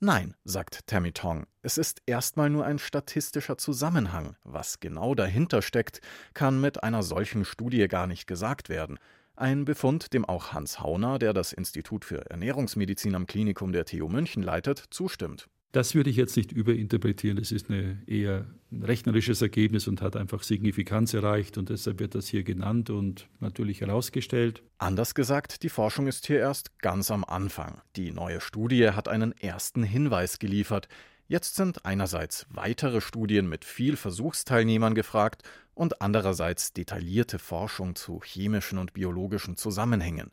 Nein, 0.01 0.35
sagt 0.45 0.87
Tammy 0.87 1.13
Tong, 1.13 1.47
es 1.63 1.79
ist 1.79 2.03
erstmal 2.07 2.51
nur 2.51 2.67
ein 2.67 2.79
statistischer 2.79 3.57
Zusammenhang. 3.57 4.37
Was 4.45 4.81
genau 4.81 5.15
dahinter 5.15 5.63
steckt, 5.63 6.01
kann 6.35 6.61
mit 6.61 6.83
einer 6.83 7.03
solchen 7.03 7.45
Studie 7.45 7.87
gar 7.89 8.07
nicht 8.07 8.27
gesagt 8.27 8.69
werden. 8.69 8.99
Ein 9.39 9.67
Befund, 9.67 10.15
dem 10.15 10.25
auch 10.25 10.55
Hans 10.55 10.81
Hauner, 10.81 11.19
der 11.19 11.35
das 11.35 11.53
Institut 11.53 12.07
für 12.07 12.31
Ernährungsmedizin 12.31 13.15
am 13.15 13.27
Klinikum 13.27 13.71
der 13.71 13.85
TU 13.85 14.09
München 14.09 14.43
leitet, 14.43 14.83
zustimmt. 14.91 15.47
Das 15.73 15.95
würde 15.95 16.09
ich 16.09 16.17
jetzt 16.17 16.39
nicht 16.39 16.53
überinterpretieren. 16.53 17.37
Es 17.37 17.53
ist 17.53 17.69
eine 17.69 18.03
eher 18.07 18.47
ein 18.73 18.83
rechnerisches 18.83 19.43
Ergebnis 19.43 19.89
und 19.89 20.01
hat 20.01 20.17
einfach 20.17 20.43
Signifikanz 20.43 21.13
erreicht 21.13 21.59
und 21.59 21.69
deshalb 21.69 22.01
wird 22.01 22.15
das 22.15 22.29
hier 22.29 22.45
genannt 22.45 22.89
und 22.89 23.29
natürlich 23.41 23.83
herausgestellt. 23.83 24.63
Anders 24.79 25.15
gesagt, 25.15 25.63
die 25.63 25.69
Forschung 25.69 26.07
ist 26.07 26.27
hier 26.27 26.39
erst 26.39 26.79
ganz 26.79 27.11
am 27.11 27.23
Anfang. 27.23 27.83
Die 27.97 28.13
neue 28.13 28.41
Studie 28.41 28.93
hat 28.93 29.07
einen 29.07 29.33
ersten 29.33 29.83
Hinweis 29.83 30.39
geliefert. 30.39 30.89
Jetzt 31.29 31.57
sind 31.57 31.85
einerseits 31.85 32.47
weitere 32.49 33.03
Studien 33.03 33.47
mit 33.47 33.67
viel 33.67 33.97
Versuchsteilnehmern 33.97 34.95
gefragt 34.95 35.43
und 35.77 36.01
andererseits 36.01 36.73
detaillierte 36.73 37.39
Forschung 37.39 37.95
zu 37.95 38.21
chemischen 38.25 38.79
und 38.79 38.95
biologischen 38.95 39.57
Zusammenhängen. 39.57 40.33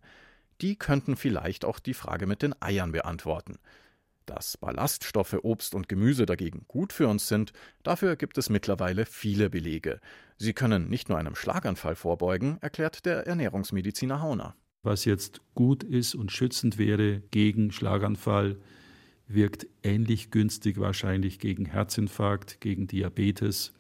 Die 0.61 0.77
könnten 0.77 1.17
vielleicht 1.17 1.65
auch 1.65 1.79
die 1.79 1.93
Frage 1.93 2.25
mit 2.27 2.41
den 2.41 2.55
Eiern 2.61 2.93
beantworten. 2.93 3.59
Dass 4.25 4.55
Ballaststoffe 4.55 5.37
Obst 5.43 5.75
und 5.75 5.89
Gemüse 5.89 6.25
dagegen 6.25 6.63
gut 6.69 6.93
für 6.93 7.09
uns 7.09 7.27
sind, 7.27 7.51
dafür 7.83 8.15
gibt 8.15 8.37
es 8.37 8.49
mittlerweile 8.49 9.05
viele 9.05 9.49
Belege. 9.49 9.99
Sie 10.37 10.53
können 10.53 10.89
nicht 10.89 11.09
nur 11.09 11.17
einem 11.17 11.35
Schlaganfall 11.35 11.95
vorbeugen, 11.95 12.57
erklärt 12.61 13.05
der 13.05 13.27
Ernährungsmediziner 13.27 14.21
Hauner. 14.21 14.55
Was 14.81 15.03
jetzt 15.03 15.41
gut 15.55 15.83
ist 15.83 16.15
und 16.15 16.31
schützend 16.31 16.77
wäre 16.77 17.19
gegen 17.31 17.73
Schlaganfall, 17.73 18.57
wirkt 19.27 19.67
ähnlich 19.83 20.31
günstig 20.31 20.79
wahrscheinlich 20.79 21.39
gegen 21.39 21.65
Herzinfarkt, 21.65 22.61
gegen 22.61 22.87
Diabetes, 22.87 23.73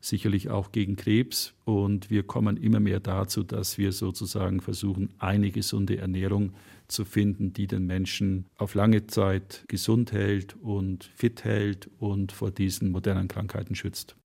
sicherlich 0.00 0.50
auch 0.50 0.72
gegen 0.72 0.96
Krebs. 0.96 1.54
Und 1.64 2.10
wir 2.10 2.22
kommen 2.22 2.56
immer 2.56 2.80
mehr 2.80 3.00
dazu, 3.00 3.42
dass 3.42 3.78
wir 3.78 3.92
sozusagen 3.92 4.60
versuchen, 4.60 5.10
eine 5.18 5.50
gesunde 5.50 5.98
Ernährung 5.98 6.52
zu 6.88 7.04
finden, 7.04 7.52
die 7.52 7.66
den 7.66 7.86
Menschen 7.86 8.46
auf 8.56 8.74
lange 8.74 9.06
Zeit 9.06 9.64
gesund 9.68 10.12
hält 10.12 10.56
und 10.62 11.04
fit 11.04 11.44
hält 11.44 11.90
und 11.98 12.32
vor 12.32 12.50
diesen 12.50 12.90
modernen 12.90 13.28
Krankheiten 13.28 13.74
schützt. 13.74 14.16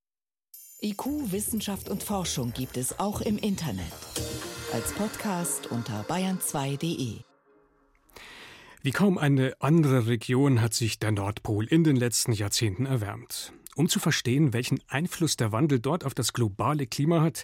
IQ, 0.81 1.31
Wissenschaft 1.31 1.87
und 1.89 2.03
Forschung 2.03 2.51
gibt 2.51 2.75
es 2.75 2.99
auch 2.99 3.21
im 3.21 3.37
Internet. 3.37 3.85
Als 4.73 4.91
Podcast 4.93 5.67
unter 5.67 6.03
bayern2.de. 6.03 7.21
Wie 8.81 8.91
kaum 8.91 9.17
eine 9.17 9.53
andere 9.61 10.07
Region 10.07 10.59
hat 10.61 10.73
sich 10.73 10.99
der 10.99 11.11
Nordpol 11.11 11.65
in 11.67 11.85
den 11.85 11.95
letzten 11.95 12.33
Jahrzehnten 12.33 12.85
erwärmt. 12.85 13.53
Um 13.75 13.89
zu 13.89 13.99
verstehen, 13.99 14.53
welchen 14.53 14.79
Einfluss 14.87 15.35
der 15.35 15.51
Wandel 15.51 15.79
dort 15.79 16.03
auf 16.03 16.13
das 16.13 16.33
globale 16.33 16.85
Klima 16.87 17.21
hat, 17.21 17.43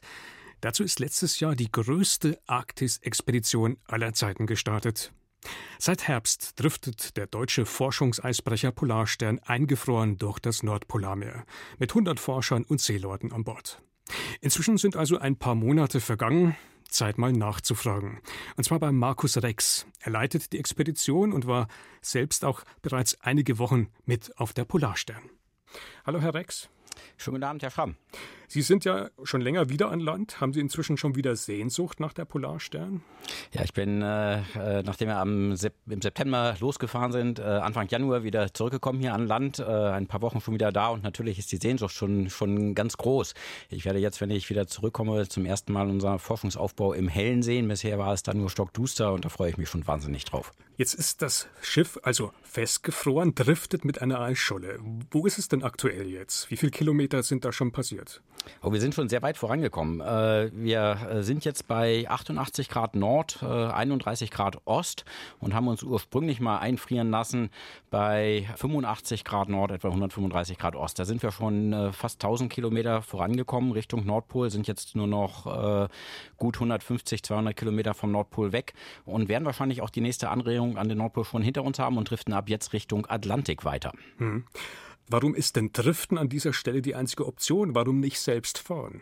dazu 0.61 0.83
ist 0.83 0.99
letztes 0.99 1.39
Jahr 1.39 1.55
die 1.55 1.71
größte 1.71 2.39
Arktis-Expedition 2.45 3.77
aller 3.85 4.13
Zeiten 4.13 4.45
gestartet. 4.45 5.11
Seit 5.77 6.07
Herbst 6.07 6.59
driftet 6.59 7.15
der 7.15 7.25
deutsche 7.25 7.65
Forschungseisbrecher 7.65 8.71
Polarstern 8.71 9.39
eingefroren 9.39 10.17
durch 10.17 10.39
das 10.39 10.63
Nordpolarmeer 10.63 11.45
mit 11.77 11.91
100 11.91 12.19
Forschern 12.19 12.63
und 12.63 12.81
Seeleuten 12.81 13.31
an 13.31 13.45
Bord. 13.45 13.81
Inzwischen 14.41 14.77
sind 14.77 14.95
also 14.95 15.17
ein 15.17 15.37
paar 15.37 15.55
Monate 15.55 16.01
vergangen. 16.01 16.55
Zeit 16.89 17.19
mal 17.19 17.31
nachzufragen. 17.31 18.19
Und 18.57 18.63
zwar 18.63 18.79
bei 18.79 18.91
Markus 18.91 19.37
Rex. 19.37 19.85
Er 19.99 20.11
leitet 20.11 20.51
die 20.51 20.57
Expedition 20.57 21.33
und 21.33 21.45
war 21.45 21.67
selbst 22.01 22.43
auch 22.43 22.63
bereits 22.81 23.21
einige 23.21 23.59
Wochen 23.59 23.89
mit 24.05 24.37
auf 24.39 24.53
der 24.53 24.65
Polarstern. 24.65 25.21
Hallo, 26.05 26.21
Herr 26.21 26.33
Rex. 26.33 26.69
Schönen 27.17 27.35
guten 27.35 27.43
Abend, 27.43 27.63
Herr 27.63 27.71
Schramm. 27.71 27.95
Sie 28.51 28.63
sind 28.63 28.83
ja 28.83 29.11
schon 29.21 29.41
länger 29.41 29.69
wieder 29.69 29.91
an 29.91 29.99
Land. 29.99 30.41
Haben 30.41 30.53
Sie 30.53 30.59
inzwischen 30.59 30.97
schon 30.97 31.15
wieder 31.15 31.35
Sehnsucht 31.35 31.99
nach 31.99 32.13
der 32.13 32.25
Polarstern? 32.25 33.03
Ja, 33.53 33.63
ich 33.63 33.73
bin, 33.73 34.01
äh, 34.01 34.39
äh 34.39 34.81
nachdem 34.81 35.09
wir 35.09 35.17
am 35.17 35.55
Sep 35.55 35.75
im 35.87 36.01
September 36.01 36.55
losgefahren 36.59 37.11
sind, 37.11 37.37
äh, 37.37 37.43
Anfang 37.43 37.87
Januar 37.89 38.23
wieder 38.23 38.51
zurückgekommen 38.51 39.01
hier 39.01 39.13
an 39.13 39.27
Land. 39.27 39.59
Äh, 39.59 39.65
ein 39.65 40.07
paar 40.07 40.23
Wochen 40.23 40.41
schon 40.41 40.55
wieder 40.55 40.71
da 40.71 40.87
und 40.87 41.03
natürlich 41.03 41.37
ist 41.37 41.51
die 41.51 41.57
Sehnsucht 41.57 41.93
schon, 41.93 42.31
schon 42.31 42.73
ganz 42.73 42.97
groß. 42.97 43.35
Ich 43.69 43.85
werde 43.85 43.99
jetzt, 43.99 44.19
wenn 44.19 44.31
ich 44.31 44.49
wieder 44.49 44.65
zurückkomme, 44.65 45.27
zum 45.27 45.45
ersten 45.45 45.71
Mal 45.71 45.87
unseren 45.87 46.17
Forschungsaufbau 46.17 46.93
im 46.93 47.07
Hellen 47.07 47.43
sehen. 47.43 47.67
Bisher 47.67 47.99
war 47.99 48.13
es 48.13 48.23
dann 48.23 48.39
nur 48.39 48.49
stockduster 48.49 49.13
und 49.13 49.25
da 49.25 49.29
freue 49.29 49.51
ich 49.51 49.57
mich 49.57 49.69
schon 49.69 49.85
wahnsinnig 49.85 50.25
drauf. 50.25 50.53
Jetzt 50.75 50.95
ist 50.95 51.21
das 51.21 51.47
Schiff 51.61 51.99
also 52.01 52.31
festgefroren, 52.41 53.35
driftet 53.35 53.85
mit 53.85 54.01
einer 54.01 54.21
Eisscholle. 54.21 54.79
Wo 55.11 55.27
ist 55.27 55.37
es 55.37 55.49
denn 55.49 55.61
aktuell 55.61 56.07
jetzt? 56.07 56.49
Wie 56.49 56.57
viele 56.57 56.71
Kilometer 56.71 57.21
sind 57.21 57.45
da 57.45 57.51
schon 57.51 57.71
passiert? 57.71 58.23
Oh, 58.61 58.73
wir 58.73 58.81
sind 58.81 58.93
schon 58.93 59.07
sehr 59.07 59.21
weit 59.21 59.37
vorangekommen. 59.37 60.01
Äh, 60.01 60.51
wir 60.53 60.97
äh, 61.09 61.23
sind 61.23 61.45
jetzt 61.45 61.67
bei 61.67 62.05
88 62.09 62.67
Grad 62.67 62.95
Nord, 62.95 63.41
31 63.41 64.29
äh, 64.29 64.33
Grad 64.33 64.57
Ost 64.65 65.05
und 65.39 65.53
haben 65.53 65.67
uns 65.67 65.83
ursprünglich 65.83 66.39
mal 66.39 66.57
einfrieren 66.57 67.09
lassen 67.09 67.49
bei 67.89 68.47
85 68.57 69.23
Grad 69.23 69.49
Nord, 69.49 69.71
etwa 69.71 69.87
135 69.89 70.57
Grad 70.57 70.75
Ost. 70.75 70.99
Da 70.99 71.05
sind 71.05 71.23
wir 71.23 71.31
schon 71.31 71.91
fast 71.93 72.23
1000 72.23 72.51
Kilometer 72.51 73.01
vorangekommen 73.01 73.71
Richtung 73.71 74.05
Nordpol, 74.05 74.49
sind 74.49 74.67
jetzt 74.67 74.95
nur 74.95 75.07
noch 75.07 75.89
gut 76.37 76.55
150, 76.55 77.23
200 77.23 77.55
Kilometer 77.55 77.93
vom 77.93 78.11
Nordpol 78.11 78.51
weg 78.51 78.73
und 79.05 79.29
werden 79.29 79.45
wahrscheinlich 79.45 79.81
auch 79.81 79.89
die 79.89 80.01
nächste 80.01 80.29
Anregung 80.29 80.77
an 80.77 80.89
den 80.89 80.97
Nordpol 80.97 81.25
schon 81.25 81.41
hinter 81.41 81.63
uns 81.63 81.79
haben 81.79 81.97
und 81.97 82.09
driften 82.09 82.33
ab 82.33 82.49
jetzt 82.49 82.73
Richtung 82.73 83.05
Atlantik 83.07 83.65
weiter. 83.65 83.91
Hm. 84.17 84.43
Warum 85.11 85.33
ist 85.33 85.55
denn 85.55 85.71
Driften 85.73 86.19
an 86.19 86.29
dieser 86.29 86.53
Stelle 86.53 86.83
die 86.83 86.93
einzige 86.93 87.25
Option? 87.25 87.73
Warum 87.73 87.99
nicht 87.99 88.19
selbst 88.19 88.59
fahren? 88.59 89.01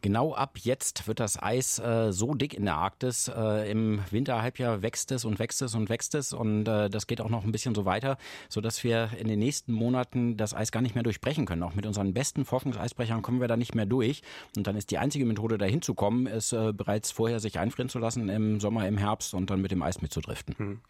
Genau 0.00 0.34
ab 0.34 0.58
jetzt 0.58 1.06
wird 1.06 1.20
das 1.20 1.40
Eis 1.40 1.78
äh, 1.78 2.12
so 2.12 2.34
dick 2.34 2.54
in 2.54 2.64
der 2.64 2.74
Arktis. 2.74 3.28
Äh, 3.28 3.70
Im 3.70 4.00
Winterhalbjahr 4.10 4.82
wächst 4.82 5.12
es 5.12 5.24
und 5.24 5.38
wächst 5.38 5.62
es 5.62 5.76
und 5.76 5.88
wächst 5.90 6.16
es 6.16 6.32
und 6.32 6.66
äh, 6.66 6.90
das 6.90 7.06
geht 7.06 7.20
auch 7.20 7.28
noch 7.28 7.44
ein 7.44 7.52
bisschen 7.52 7.76
so 7.76 7.84
weiter, 7.84 8.18
sodass 8.48 8.82
wir 8.82 9.10
in 9.16 9.28
den 9.28 9.38
nächsten 9.38 9.72
Monaten 9.72 10.36
das 10.36 10.54
Eis 10.54 10.72
gar 10.72 10.80
nicht 10.80 10.96
mehr 10.96 11.04
durchbrechen 11.04 11.46
können. 11.46 11.62
Auch 11.62 11.76
mit 11.76 11.86
unseren 11.86 12.14
besten 12.14 12.44
Forschungseisbrechern 12.44 13.22
kommen 13.22 13.40
wir 13.40 13.46
da 13.46 13.56
nicht 13.56 13.76
mehr 13.76 13.86
durch. 13.86 14.22
Und 14.56 14.66
dann 14.66 14.74
ist 14.74 14.90
die 14.90 14.98
einzige 14.98 15.24
Methode, 15.24 15.56
da 15.56 15.66
hinzukommen, 15.66 16.26
ist 16.26 16.52
äh, 16.52 16.72
bereits 16.72 17.12
vorher 17.12 17.38
sich 17.38 17.60
einfrieren 17.60 17.88
zu 17.88 18.00
lassen 18.00 18.28
im 18.28 18.58
Sommer, 18.58 18.88
im 18.88 18.98
Herbst 18.98 19.34
und 19.34 19.50
dann 19.50 19.62
mit 19.62 19.70
dem 19.70 19.84
Eis 19.84 20.02
mitzudriften. 20.02 20.56
Hm. 20.58 20.80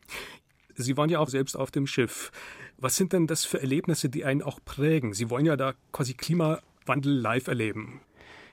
Sie 0.75 0.97
waren 0.97 1.11
ja 1.11 1.19
auch 1.19 1.29
selbst 1.29 1.57
auf 1.57 1.71
dem 1.71 1.87
Schiff. 1.87 2.31
Was 2.79 2.97
sind 2.97 3.13
denn 3.13 3.27
das 3.27 3.45
für 3.45 3.61
Erlebnisse, 3.61 4.09
die 4.09 4.25
einen 4.25 4.43
auch 4.43 4.59
prägen? 4.65 5.13
Sie 5.15 5.31
wollen 5.31 5.47
ja 5.47 5.57
da 5.57 5.75
quasi 5.93 6.15
Klimawandel 6.15 7.13
live 7.13 7.47
erleben. 7.47 8.01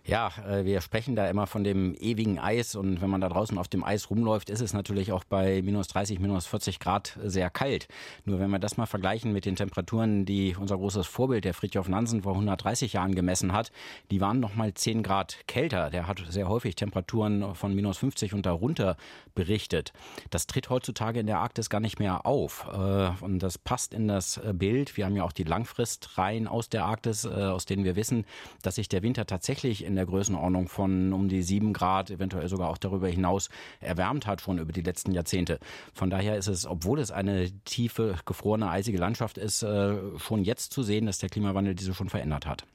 Ja, 0.06 0.32
äh, 0.48 0.65
wir 0.65 0.82
sprechen 0.82 1.15
da 1.15 1.29
immer 1.29 1.46
von 1.46 1.63
dem 1.63 1.94
ewigen 2.00 2.39
Eis 2.39 2.75
und 2.75 3.01
wenn 3.01 3.10
man 3.10 3.22
da 3.22 3.29
draußen 3.29 3.58
auf 3.58 3.68
dem 3.68 3.84
Eis 3.84 4.10
rumläuft, 4.10 4.50
ist 4.50 4.62
es 4.62 4.74
natürlich 4.74 5.12
auch 5.12 5.24
bei 5.24 5.62
minus 5.62 5.88
30, 5.89 6.20
minus 6.20 6.48
40 6.48 6.79
Grad 6.79 7.18
sehr 7.24 7.50
kalt. 7.50 7.88
Nur 8.25 8.39
wenn 8.39 8.50
wir 8.50 8.60
das 8.60 8.77
mal 8.77 8.86
vergleichen 8.86 9.34
mit 9.34 9.46
den 9.46 9.56
Temperaturen, 9.56 10.25
die 10.25 10.56
unser 10.60 10.77
großes 10.77 11.06
Vorbild, 11.06 11.46
der 11.46 11.53
Fridtjof 11.53 11.89
Nansen, 11.89 12.24
vor 12.24 12.34
130 12.34 12.94
Jahren 12.94 13.13
gemessen 13.13 13.51
hat, 13.51 13.72
die 14.10 14.22
waren 14.22 14.39
noch 14.39 14.56
mal 14.56 14.74
10 14.74 15.03
Grad 15.03 15.38
kälter. 15.48 15.89
Der 15.89 16.08
hat 16.08 16.24
sehr 16.29 16.48
häufig 16.48 16.75
Temperaturen 16.75 17.53
von 17.56 17.75
minus 17.75 17.98
50 17.98 18.34
und 18.34 18.46
darunter 18.46 18.96
berichtet. 19.36 19.91
Das 20.29 20.48
tritt 20.48 20.70
heutzutage 20.70 21.20
in 21.20 21.27
der 21.27 21.39
Arktis 21.39 21.70
gar 21.70 21.82
nicht 21.82 22.00
mehr 22.00 22.25
auf 22.25 22.68
äh, 22.72 23.12
und 23.24 23.39
das 23.39 23.58
passt 23.58 23.94
in 23.94 24.08
das 24.08 24.38
äh, 24.38 24.53
Bild. 24.53 24.96
Wir 24.96 25.06
haben 25.06 25.15
ja 25.15 25.24
auch 25.24 25.34
die 25.34 25.44
Langfristreihen 25.44 26.48
aus 26.48 26.70
der 26.70 26.86
Arktis, 26.86 27.25
aus 27.25 27.65
denen 27.65 27.84
wir 27.84 27.96
wissen, 27.96 28.25
dass 28.62 28.75
sich 28.75 28.88
der 28.88 29.03
Winter 29.03 29.25
tatsächlich 29.25 29.84
in 29.89 29.96
der 29.96 30.05
Größenordnung 30.05 30.69
von 30.69 31.12
um 31.12 31.27
die 31.27 31.43
sieben 31.43 31.74
Grad, 31.74 32.10
eventuell 32.12 32.48
sogar 32.48 32.69
auch 32.69 32.77
darüber 32.77 33.08
hinaus 33.08 33.50
erwärmt 33.81 34.27
hat 34.27 34.41
schon 34.41 34.60
über 34.60 34.72
die 34.72 34.81
letzten 34.81 35.12
Jahrzehnte. 35.12 35.60
Von 35.93 36.10
daher 36.10 36.38
ist 36.38 36.48
es, 36.48 36.65
obwohl 36.65 37.00
es 37.00 37.12
eine 37.12 37.51
tiefe, 37.65 38.15
gefrorene, 38.25 38.69
eisige 38.69 38.98
Landschaft 38.98 39.38
ist, 39.38 39.63
äh, 39.63 39.98
schon 40.17 40.43
jetzt 40.43 40.72
zu 40.72 40.84
sehen, 40.84 41.08
dass 41.08 41.17
der 41.17 41.29
Klimawandel 41.29 41.75
diese 41.75 41.93
schon 41.93 42.10
verändert 42.10 42.46
hat. 42.46 42.65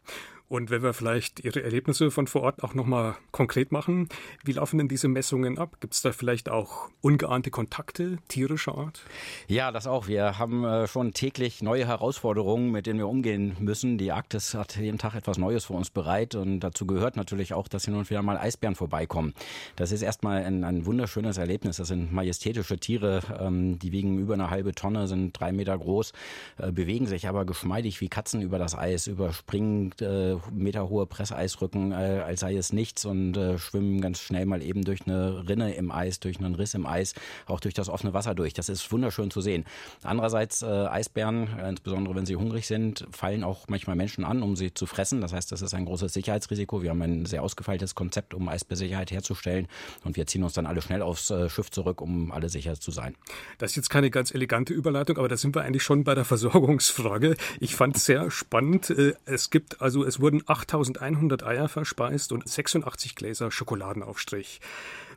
Und 0.47 0.71
wenn 0.71 0.83
wir 0.83 0.93
vielleicht 0.93 1.41
Ihre 1.41 1.63
Erlebnisse 1.63 2.11
von 2.11 2.27
vor 2.27 2.43
Ort 2.43 2.63
auch 2.63 2.75
nochmal 2.75 3.17
konkret 3.33 3.73
machen, 3.73 4.11
wie 4.45 4.53
laufen 4.53 4.77
denn 4.77 4.89
diese 4.89 5.09
Messungen 5.09 5.59
ab? 5.59 5.79
Gibt 5.81 5.95
es 5.95 6.03
da 6.03 6.13
vielleicht 6.13 6.51
auch 6.51 6.91
ungeahnte 7.01 7.51
Kontakte 7.51 8.19
tierischer 8.29 8.77
Art? 8.77 9.03
Ja, 9.49 9.73
das 9.73 9.87
auch. 9.87 10.07
Wir 10.07 10.39
haben 10.39 10.65
äh, 10.65 10.87
schon 10.87 11.15
täglich 11.15 11.63
neue 11.63 11.87
Herausforderungen, 11.87 12.71
mit 12.71 12.87
denen 12.87 12.99
wir 12.99 13.09
umgehen 13.09 13.57
müssen. 13.59 13.97
Die 13.97 14.13
Arktis 14.13 14.53
hat 14.53 14.77
jeden 14.77 14.99
Tag 14.99 15.15
etwas 15.15 15.39
Neues 15.39 15.65
für 15.65 15.73
uns 15.73 15.89
bereit 15.89 16.35
und 16.35 16.61
dazu 16.61 16.87
gehört 16.87 17.17
natürlich 17.17 17.55
auch, 17.55 17.67
dass 17.67 17.87
hin 17.87 17.95
und 17.95 18.11
wieder 18.11 18.23
mal 18.23 18.37
Eisbären 18.37 18.75
vorbeikommen. 18.75 19.33
Das 19.77 19.93
ist 19.93 20.03
erstmal 20.03 20.45
ein, 20.45 20.63
ein 20.63 20.85
wunderschönes 20.85 21.39
Erlebnis. 21.39 21.79
Das 21.79 21.89
sind 21.89 22.13
majestätische 22.13 22.77
Tiere, 22.77 23.23
ähm, 23.41 23.79
die 23.79 23.93
wiegen 23.93 24.19
über 24.19 24.35
eine 24.35 24.51
halbe 24.51 24.75
Tonne, 24.75 25.09
sind 25.09 25.33
drei 25.33 25.53
Meter 25.53 25.79
groß, 25.79 26.13
äh, 26.59 26.71
bewegen 26.71 27.07
sich 27.07 27.29
aber 27.29 27.47
geschmeidig 27.47 28.03
wie 28.03 28.09
Katzen 28.11 28.43
über 28.43 28.59
das 28.59 28.77
Eis, 28.77 29.07
überspringen 29.07 29.93
äh, 30.01 30.34
äh, 30.37 30.51
meterhohe 30.53 31.07
Presseeisrücken, 31.07 31.93
äh, 31.93 32.23
als 32.25 32.41
sei 32.41 32.57
es 32.57 32.73
nichts 32.73 33.05
und 33.05 33.37
äh, 33.37 33.59
schwimmen 33.59 34.01
ganz 34.01 34.21
schnell 34.21 34.47
mal 34.47 34.63
eben 34.63 34.85
durch 34.85 35.07
eine 35.07 35.49
Rinne 35.49 35.75
im 35.75 35.91
Eis, 35.91 36.21
durch 36.21 36.39
einen 36.39 36.55
Riss 36.55 36.75
im 36.75 36.87
Eis, 36.87 37.15
auch 37.47 37.61
durch 37.61 37.75
das 37.75 37.89
offene 37.89 38.15
Wasser 38.15 38.35
durch. 38.35 38.55
Das 38.55 38.69
ist 38.69 38.91
wunderschön 38.93 39.31
zu 39.31 39.41
sehen. 39.41 39.65
Andererseits 40.03 40.63
äh, 40.63 40.67
Eisbären, 40.67 41.49
äh, 41.59 41.69
insbesondere 41.69 42.15
wenn 42.15 42.27
sie 42.27 42.37
hungrig 42.37 42.67
sind, 42.67 43.07
fallen 43.11 43.45
auch 43.45 43.67
manchmal 43.69 43.97
Menschen 43.97 44.25
an, 44.25 44.43
um 44.43 44.57
sie 44.57 44.73
zu 44.73 44.87
fressen. 44.87 45.21
Das 45.21 45.33
heißt, 45.33 45.51
das 45.53 45.63
ist 45.63 45.75
ein 45.75 45.85
großes 45.85 46.13
Sicherheitsrisiko. 46.13 46.83
Wir 46.83 46.91
haben 46.91 47.03
ein 47.03 47.27
sehr 47.27 47.43
ausgefeiltes 47.43 47.95
Konzept, 47.95 48.35
um 48.35 48.49
Eisbärsicherheit 48.49 49.11
herzustellen 49.11 49.69
und 50.05 50.17
wir 50.17 50.27
ziehen 50.27 50.43
uns 50.43 50.55
dann 50.55 50.67
alle 50.67 50.83
schnell 50.83 51.03
aufs 51.03 51.31
äh, 51.31 51.49
Schiff 51.49 51.71
zurück, 51.71 52.01
um 52.01 52.33
alle 52.33 52.49
sicher 52.49 52.79
zu 52.79 52.91
sein. 52.91 53.15
Das 53.59 53.73
ist 53.73 53.77
jetzt 53.77 53.91
keine 53.91 54.11
ganz 54.11 54.35
elegante 54.35 54.73
Überleitung, 54.73 55.19
aber 55.19 55.29
da 55.29 55.37
sind 55.37 55.55
wir 55.55 55.63
eigentlich 55.63 55.83
schon 55.83 56.05
bei 56.05 56.15
der 56.15 56.25
Versorgungsfrage. 56.35 57.37
Ich 57.61 57.75
fand 57.75 57.97
es 57.97 58.05
sehr 58.05 58.31
spannend. 58.31 58.91
Äh, 58.91 59.15
es 59.25 59.51
gibt 59.51 59.81
also, 59.81 60.05
es 60.05 60.21
wurden 60.25 60.43
8100 60.47 61.43
Eier 61.43 61.69
verspeist 61.69 62.33
und 62.33 62.49
86 62.49 63.15
Gläser 63.15 63.51
Schokoladenaufstrich. 63.51 64.59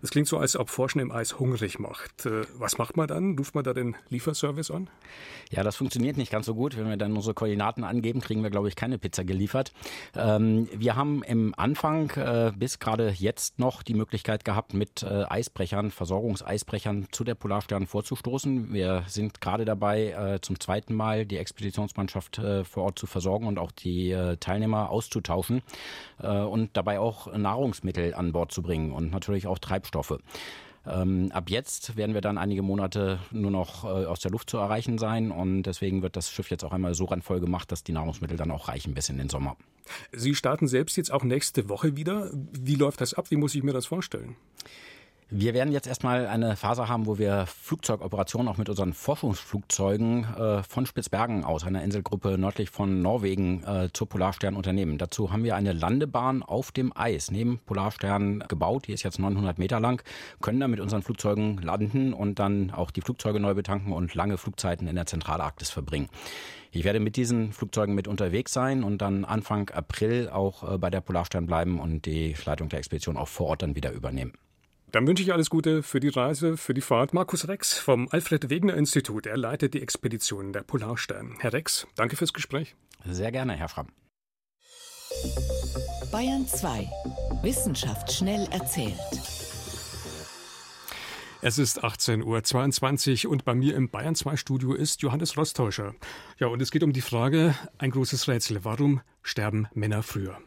Das 0.02 0.12
klingt 0.12 0.28
so, 0.28 0.38
als 0.38 0.56
ob 0.56 0.70
Forschen 0.70 1.00
im 1.00 1.12
Eis 1.12 1.40
hungrig 1.40 1.80
macht. 1.80 2.26
Äh, 2.26 2.44
was 2.58 2.78
macht 2.78 2.98
man 2.98 3.08
dann? 3.08 3.38
Ruft 3.38 3.56
man 3.56 3.64
da 3.64 3.74
den 3.74 3.96
Lieferservice 4.10 4.72
an? 4.72 4.90
Ja, 5.50 5.64
das 5.64 5.76
funktioniert 5.76 6.18
nicht 6.18 6.32
ganz 6.32 6.46
so 6.46 6.56
gut. 6.56 6.78
Wenn 6.78 6.88
wir 6.88 6.98
dann 6.98 7.16
unsere 7.16 7.34
Koordinaten 7.34 7.84
angeben, 7.84 8.22
kriegen 8.22 8.44
wir, 8.44 8.50
glaube 8.50 8.68
ich, 8.68 8.76
keine 8.76 8.98
Pizza 8.98 9.24
geliefert. 9.24 9.74
Ähm, 10.16 10.68
wir 10.74 10.96
haben 10.96 11.24
im 11.24 11.54
Anfang 11.58 12.12
äh, 12.12 12.52
bis 12.56 12.80
gerade 12.80 13.10
jetzt 13.10 13.60
noch 13.60 13.84
die 13.84 13.94
Möglichkeit 13.94 14.46
gehabt, 14.46 14.74
mit 14.74 15.04
äh, 15.04 15.24
Eisbrechern, 15.28 15.92
Versorgungseisbrechern 15.92 17.08
zu 17.12 17.24
der 17.24 17.36
Polarstern 17.36 17.88
vorzustoßen. 17.88 18.74
Wir 18.74 19.04
sind 19.08 19.42
gerade 19.42 19.66
dabei, 19.66 20.12
äh, 20.12 20.42
zum 20.42 20.60
zweiten 20.60 20.94
Mal 20.94 21.26
die 21.26 21.38
Expeditionsmannschaft 21.38 22.40
äh, 22.40 22.64
vor 22.64 22.84
Ort 22.84 23.00
zu 23.00 23.08
versorgen 23.08 23.48
und 23.48 23.58
auch 23.58 23.72
die 23.72 24.12
äh, 24.12 24.38
Teilnehmer 24.38 24.90
auszutauschen 24.90 25.62
und 26.18 26.76
dabei 26.76 27.00
auch 27.00 27.32
Nahrungsmittel 27.32 28.14
an 28.16 28.32
Bord 28.32 28.52
zu 28.52 28.62
bringen 28.62 28.92
und 28.92 29.12
natürlich 29.12 29.46
auch 29.46 29.60
Treibstoff 29.60 29.87
Treibstoffe. 29.88 30.20
Ähm, 30.86 31.32
ab 31.34 31.50
jetzt 31.50 31.98
werden 31.98 32.14
wir 32.14 32.22
dann 32.22 32.38
einige 32.38 32.62
Monate 32.62 33.20
nur 33.32 33.52
noch 33.52 33.84
äh, 33.84 34.06
aus 34.06 34.22
der 34.22 34.32
Luft 34.32 34.50
zu 34.50 34.58
erreichen 34.58 34.98
sein 34.98 35.32
und 35.32 35.64
deswegen 35.64 36.02
wird 36.02 36.16
das 36.16 36.32
Schiff 36.32 36.50
jetzt 36.50 36.64
auch 36.64 36.72
einmal 36.72 36.94
so 36.94 37.06
randvoll 37.06 37.42
gemacht, 37.42 37.72
dass 37.74 37.84
die 37.84 37.92
Nahrungsmittel 37.92 38.38
dann 38.38 38.52
auch 38.52 38.70
reichen 38.70 38.94
bis 38.94 39.10
in 39.10 39.18
den 39.18 39.28
Sommer. 39.28 39.58
Sie 40.14 40.34
starten 40.34 40.68
selbst 40.68 40.96
jetzt 40.96 41.12
auch 41.12 41.24
nächste 41.24 41.68
Woche 41.68 41.98
wieder. 41.98 42.32
Wie 42.34 42.76
läuft 42.76 43.02
das 43.02 43.14
ab? 43.14 43.32
Wie 43.32 43.36
muss 43.36 43.54
ich 43.54 43.64
mir 43.64 43.74
das 43.74 43.86
vorstellen? 43.86 44.38
Wir 45.30 45.54
werden 45.54 45.74
jetzt 45.74 45.88
erstmal 45.88 46.26
eine 46.26 46.56
Phase 46.56 46.88
haben, 46.88 47.06
wo 47.06 47.18
wir 47.18 47.48
Flugzeugoperationen 47.48 48.48
auch 48.48 48.56
mit 48.56 48.70
unseren 48.70 48.94
Forschungsflugzeugen 48.94 50.24
äh, 50.24 50.64
von 50.64 50.86
Spitzbergen 50.86 51.44
aus, 51.44 51.66
einer 51.66 51.84
Inselgruppe 51.84 52.38
nördlich 52.38 52.70
von 52.70 53.02
Norwegen, 53.02 53.62
äh, 53.66 53.90
zur 53.92 54.08
Polarstern 54.08 54.56
unternehmen. 54.56 54.98
Dazu 54.98 55.30
haben 55.30 55.44
wir 55.44 55.58
eine 55.58 55.74
Landebahn 55.74 56.44
auf 56.44 56.72
dem 56.72 56.96
Eis 56.96 57.30
neben 57.30 57.60
Polarstern 57.60 58.46
gebaut. 58.48 58.88
Die 58.88 58.94
ist 58.94 59.04
jetzt 59.04 59.20
900 59.20 59.60
Meter 59.60 59.82
lang, 59.82 60.02
können 60.40 60.62
da 60.62 60.70
mit 60.70 60.80
unseren 60.80 61.04
Flugzeugen 61.04 61.58
landen 61.58 62.14
und 62.14 62.40
dann 62.40 62.72
auch 62.72 62.90
die 62.90 63.02
Flugzeuge 63.02 63.42
neu 63.42 63.54
betanken 63.54 63.92
und 63.92 64.16
lange 64.16 64.38
Flugzeiten 64.38 64.88
in 64.88 64.96
der 64.96 65.08
Zentralarktis 65.08 65.70
verbringen. 65.70 66.08
Ich 66.72 66.86
werde 66.86 67.02
mit 67.02 67.18
diesen 67.18 67.52
Flugzeugen 67.52 67.96
mit 67.96 68.08
unterwegs 68.08 68.54
sein 68.54 68.82
und 68.82 69.02
dann 69.02 69.26
Anfang 69.26 69.70
April 69.72 70.30
auch 70.30 70.76
äh, 70.76 70.78
bei 70.78 70.90
der 70.90 71.02
Polarstern 71.02 71.48
bleiben 71.48 71.82
und 71.82 72.06
die 72.06 72.34
Leitung 72.46 72.70
der 72.70 72.80
Expedition 72.80 73.18
auch 73.18 73.28
vor 73.28 73.48
Ort 73.48 73.62
dann 73.62 73.76
wieder 73.76 73.92
übernehmen. 73.92 74.32
Dann 74.92 75.06
wünsche 75.06 75.22
ich 75.22 75.34
alles 75.34 75.50
Gute 75.50 75.84
für 75.84 76.00
die 76.00 76.08
Reise, 76.08 76.56
für 76.56 76.74
die 76.74 76.82
Fahrt. 76.82 77.14
Markus 77.14 77.48
Rex 77.48 77.78
vom 77.78 78.08
Alfred 78.12 78.50
Wegener 78.50 78.76
Institut. 78.76 79.26
Er 79.26 79.36
leitet 79.36 79.74
die 79.74 79.82
Expedition 79.82 80.54
der 80.54 80.62
Polarstern. 80.62 81.36
Herr 81.40 81.52
Rex, 81.52 81.88
danke 81.96 82.16
fürs 82.16 82.32
Gespräch. 82.32 82.76
Sehr 83.06 83.32
gerne, 83.34 83.54
Herr 83.54 83.68
Schramm. 83.68 83.88
Bayern 86.12 86.48
2. 86.48 86.90
Wissenschaft 87.42 88.14
schnell 88.14 88.48
erzählt. 88.52 88.98
Es 91.42 91.60
ist 91.60 91.84
18.22 91.84 93.26
Uhr 93.26 93.32
und 93.32 93.46
bei 93.46 93.54
mir 93.54 93.76
im 93.76 93.90
Bayern 93.90 94.16
2 94.16 94.38
Studio 94.38 94.74
ist 94.74 95.02
Johannes 95.02 95.38
Rostäuscher. 95.38 95.96
Ja, 96.40 96.48
und 96.48 96.62
es 96.62 96.72
geht 96.72 96.84
um 96.84 96.94
die 96.94 97.02
Frage, 97.02 97.56
ein 97.78 97.92
großes 97.92 98.28
Rätsel. 98.28 98.64
Warum 98.64 99.02
sterben 99.22 99.68
Männer 99.74 100.02
früher? 100.02 100.40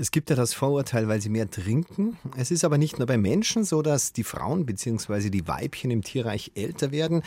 Es 0.00 0.12
gibt 0.12 0.30
ja 0.30 0.36
das 0.36 0.54
Vorurteil, 0.54 1.08
weil 1.08 1.20
sie 1.20 1.28
mehr 1.28 1.50
trinken. 1.50 2.16
Es 2.36 2.52
ist 2.52 2.64
aber 2.64 2.78
nicht 2.78 2.98
nur 2.98 3.08
bei 3.08 3.18
Menschen 3.18 3.64
so, 3.64 3.82
dass 3.82 4.12
die 4.12 4.22
Frauen 4.22 4.64
bzw. 4.64 5.28
die 5.28 5.48
Weibchen 5.48 5.90
im 5.90 6.02
Tierreich 6.02 6.52
älter 6.54 6.92
werden. 6.92 7.22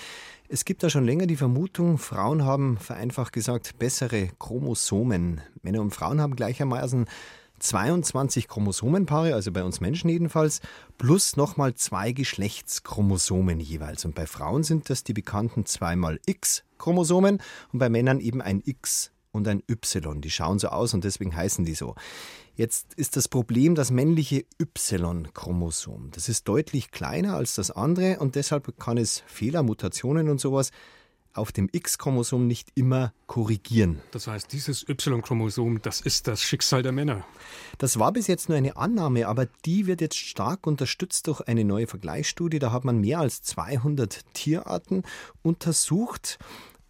Es 0.48 0.64
gibt 0.64 0.82
da 0.82 0.90
schon 0.90 1.04
länger 1.04 1.28
die 1.28 1.36
Vermutung, 1.36 1.98
Frauen 1.98 2.46
haben 2.46 2.78
vereinfacht 2.78 3.34
gesagt 3.34 3.78
bessere 3.78 4.30
Chromosomen. 4.40 5.42
Männer 5.62 5.82
und 5.82 5.94
Frauen 5.94 6.22
haben 6.22 6.38
gleichermaßen 6.38 7.08
22 7.60 8.48
Chromosomenpaare, 8.48 9.34
also 9.34 9.52
bei 9.52 9.66
uns 9.66 9.82
Menschen 9.82 10.10
jedenfalls, 10.10 10.62
plus 10.98 11.36
nochmal 11.36 11.76
zwei 11.76 12.14
Geschlechtschromosomen 12.14 13.60
jeweils. 13.60 14.06
Und 14.06 14.16
bei 14.16 14.26
Frauen 14.26 14.64
sind 14.64 14.90
das 14.90 15.04
die 15.04 15.14
bekannten 15.14 15.66
zweimal 15.66 16.22
X-Chromosomen 16.26 17.42
und 17.74 17.80
bei 17.80 17.90
Männern 17.90 18.22
eben 18.22 18.42
ein 18.42 18.62
X 18.64 19.12
und 19.32 19.48
ein 19.48 19.64
Y. 19.70 20.22
Die 20.22 20.30
schauen 20.30 20.60
so 20.60 20.70
aus 20.70 20.94
und 20.94 21.04
deswegen 21.04 21.36
heißen 21.36 21.66
die 21.66 21.76
so. 21.76 21.96
Jetzt 22.56 22.94
ist 22.96 23.16
das 23.16 23.28
Problem 23.28 23.76
das 23.76 23.92
männliche 23.92 24.46
Y-Chromosom. 24.62 26.12
Das 26.12 26.30
ist 26.30 26.48
deutlich 26.48 26.92
kleiner 26.92 27.36
als 27.36 27.56
das 27.56 27.72
andere 27.72 28.20
und 28.20 28.36
deshalb 28.36 28.78
kann 28.80 28.98
es 28.98 29.24
Fehler, 29.26 29.64
Mutationen 29.64 30.30
und 30.30 30.40
sowas 30.40 30.72
auf 31.34 31.52
dem 31.52 31.70
X-Chromosom 31.72 32.46
nicht 32.46 32.70
immer 32.76 33.14
korrigieren. 33.28 34.02
Das 34.12 34.28
heißt, 34.28 34.52
dieses 34.52 34.88
Y-Chromosom, 34.88 35.82
das 35.82 36.02
ist 36.02 36.28
das 36.28 36.42
Schicksal 36.42 36.84
der 36.84 36.92
Männer. 36.92 37.26
Das 37.78 38.00
war 38.00 38.12
bis 38.12 38.28
jetzt 38.28 38.50
nur 38.50 38.58
eine 38.58 38.76
Annahme, 38.76 39.28
aber 39.28 39.48
die 39.66 39.88
wird 39.88 40.02
jetzt 40.02 40.18
stark 40.18 40.68
unterstützt 40.68 41.28
durch 41.28 41.42
eine 41.42 41.64
neue 41.64 41.88
Vergleichsstudie. 41.88 42.60
Da 42.60 42.72
hat 42.72 42.84
man 42.84 43.00
mehr 43.00 43.20
als 43.20 43.42
200 43.44 44.20
Tierarten 44.34 45.04
untersucht 45.42 46.38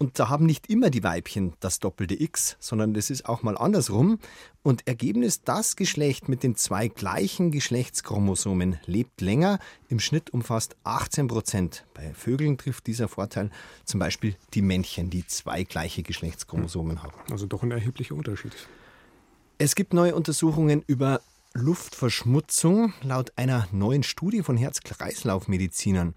und 0.02 0.18
da 0.18 0.28
haben 0.28 0.46
nicht 0.46 0.68
immer 0.68 0.90
die 0.90 1.04
Weibchen 1.04 1.52
das 1.60 1.78
doppelte 1.78 2.20
X, 2.20 2.56
sondern 2.58 2.92
es 2.96 3.08
ist 3.08 3.28
auch 3.28 3.44
mal 3.44 3.56
andersrum. 3.56 4.18
Und 4.64 4.84
Ergebnis, 4.88 5.44
das 5.44 5.76
Geschlecht 5.76 6.28
mit 6.28 6.42
den 6.42 6.56
zwei 6.56 6.88
gleichen 6.88 7.52
Geschlechtschromosomen 7.52 8.80
lebt 8.84 9.20
länger, 9.20 9.60
im 9.88 10.00
Schnitt 10.00 10.30
umfasst 10.30 10.74
18 10.82 11.28
Prozent. 11.28 11.84
Bei 11.94 12.12
Vögeln 12.14 12.58
trifft 12.58 12.88
dieser 12.88 13.06
Vorteil 13.06 13.50
zum 13.84 14.00
Beispiel 14.00 14.34
die 14.54 14.62
Männchen, 14.62 15.08
die 15.08 15.24
zwei 15.24 15.62
gleiche 15.62 16.02
Geschlechtschromosomen 16.02 17.04
haben. 17.04 17.14
Also 17.30 17.46
doch 17.46 17.62
ein 17.62 17.70
erheblicher 17.70 18.16
Unterschied. 18.16 18.52
Es 19.58 19.76
gibt 19.76 19.94
neue 19.94 20.16
Untersuchungen 20.16 20.82
über 20.84 21.20
Luftverschmutzung. 21.54 22.92
Laut 23.04 23.32
einer 23.36 23.68
neuen 23.70 24.02
Studie 24.02 24.42
von 24.42 24.56
Herz-Kreislauf-Medizinern 24.56 26.16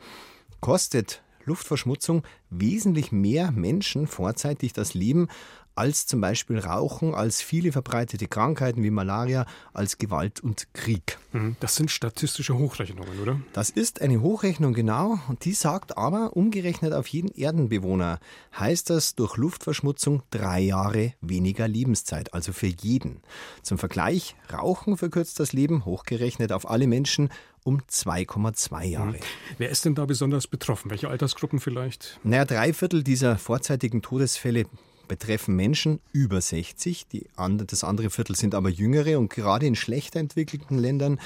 kostet 0.59 1.21
Luftverschmutzung 1.45 2.23
wesentlich 2.49 3.12
mehr 3.12 3.51
Menschen 3.51 4.08
vorzeitig 4.08 4.73
das 4.73 4.93
Leben 4.93 5.27
als 5.75 6.07
zum 6.07 6.21
Beispiel 6.21 6.59
Rauchen, 6.59 7.13
als 7.13 7.41
viele 7.41 7.71
verbreitete 7.71 8.27
Krankheiten 8.27 8.83
wie 8.83 8.89
Malaria, 8.89 9.45
als 9.73 9.97
Gewalt 9.97 10.39
und 10.39 10.73
Krieg. 10.73 11.17
Mhm. 11.33 11.57
Das 11.59 11.75
sind 11.75 11.91
statistische 11.91 12.57
Hochrechnungen, 12.57 13.19
oder? 13.19 13.39
Das 13.53 13.69
ist 13.69 14.01
eine 14.01 14.21
Hochrechnung, 14.21 14.73
genau. 14.73 15.19
Und 15.27 15.45
die 15.45 15.53
sagt 15.53 15.97
aber, 15.97 16.35
umgerechnet 16.35 16.93
auf 16.93 17.07
jeden 17.07 17.29
Erdenbewohner, 17.29 18.19
heißt 18.57 18.89
das 18.89 19.15
durch 19.15 19.38
Luftverschmutzung 19.38 20.23
drei 20.31 20.61
Jahre 20.61 21.13
weniger 21.21 21.67
Lebenszeit, 21.67 22.33
also 22.33 22.53
für 22.53 22.67
jeden. 22.67 23.21
Zum 23.61 23.77
Vergleich, 23.77 24.35
Rauchen 24.51 24.97
verkürzt 24.97 25.39
das 25.39 25.53
Leben, 25.53 25.85
hochgerechnet 25.85 26.51
auf 26.51 26.69
alle 26.69 26.88
Menschen, 26.88 27.29
um 27.63 27.81
2,2 27.81 28.83
Jahre. 28.85 29.07
Mhm. 29.07 29.19
Wer 29.57 29.69
ist 29.69 29.85
denn 29.85 29.95
da 29.95 30.05
besonders 30.05 30.47
betroffen? 30.47 30.91
Welche 30.91 31.09
Altersgruppen 31.09 31.59
vielleicht? 31.59 32.19
Naja, 32.23 32.45
drei 32.45 32.73
Viertel 32.73 33.03
dieser 33.03 33.38
vorzeitigen 33.38 34.01
Todesfälle 34.01 34.65
betreffen 35.07 35.55
Menschen 35.55 35.99
über 36.11 36.41
60. 36.41 37.07
Die 37.07 37.27
andere, 37.35 37.67
das 37.67 37.83
andere 37.83 38.09
Viertel 38.09 38.35
sind 38.35 38.55
aber 38.55 38.69
Jüngere 38.69 39.19
und 39.19 39.29
gerade 39.29 39.65
in 39.65 39.75
schlechter 39.75 40.19
entwickelten 40.19 40.77
Ländern 40.77 41.19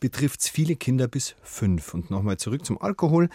betrifft 0.00 0.40
es 0.40 0.48
viele 0.48 0.76
Kinder 0.76 1.08
bis 1.08 1.34
fünf. 1.42 1.94
Und 1.94 2.10
nochmal 2.10 2.38
zurück 2.38 2.64
zum 2.64 2.80
Alkohol. 2.80 3.28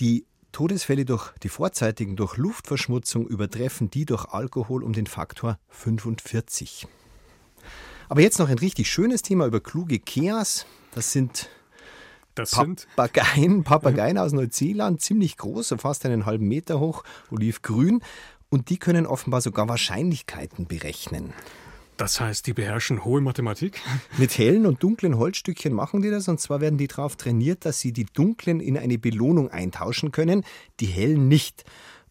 Die 0.00 0.24
Todesfälle 0.52 1.04
durch 1.04 1.32
die 1.42 1.48
vorzeitigen 1.48 2.14
durch 2.14 2.36
Luftverschmutzung 2.36 3.26
übertreffen 3.26 3.90
die 3.90 4.04
durch 4.04 4.26
Alkohol 4.26 4.84
um 4.84 4.92
den 4.92 5.06
Faktor 5.06 5.58
45. 5.70 6.86
Aber 8.08 8.20
jetzt 8.20 8.38
noch 8.38 8.48
ein 8.48 8.58
richtig 8.58 8.90
schönes 8.90 9.22
Thema 9.22 9.46
über 9.46 9.60
kluge 9.60 9.98
Keas. 9.98 10.66
Das 10.94 11.12
sind 11.12 11.48
das 12.34 12.50
Papageien, 12.50 13.64
Papageien 13.64 14.18
aus 14.18 14.32
Neuseeland, 14.32 15.00
ziemlich 15.00 15.36
groß, 15.36 15.74
fast 15.78 16.04
einen 16.06 16.26
halben 16.26 16.48
Meter 16.48 16.80
hoch, 16.80 17.04
olivgrün. 17.30 18.02
Und 18.52 18.68
die 18.68 18.76
können 18.76 19.06
offenbar 19.06 19.40
sogar 19.40 19.66
Wahrscheinlichkeiten 19.70 20.66
berechnen. 20.66 21.32
Das 21.96 22.20
heißt, 22.20 22.46
die 22.46 22.52
beherrschen 22.52 23.02
hohe 23.02 23.22
Mathematik? 23.22 23.80
Mit 24.18 24.36
hellen 24.36 24.66
und 24.66 24.82
dunklen 24.82 25.16
Holzstückchen 25.16 25.72
machen 25.72 26.02
die 26.02 26.10
das. 26.10 26.28
Und 26.28 26.38
zwar 26.38 26.60
werden 26.60 26.76
die 26.76 26.86
darauf 26.86 27.16
trainiert, 27.16 27.64
dass 27.64 27.80
sie 27.80 27.94
die 27.94 28.04
dunklen 28.04 28.60
in 28.60 28.76
eine 28.76 28.98
Belohnung 28.98 29.50
eintauschen 29.50 30.12
können, 30.12 30.44
die 30.80 30.86
hellen 30.86 31.28
nicht. 31.28 31.64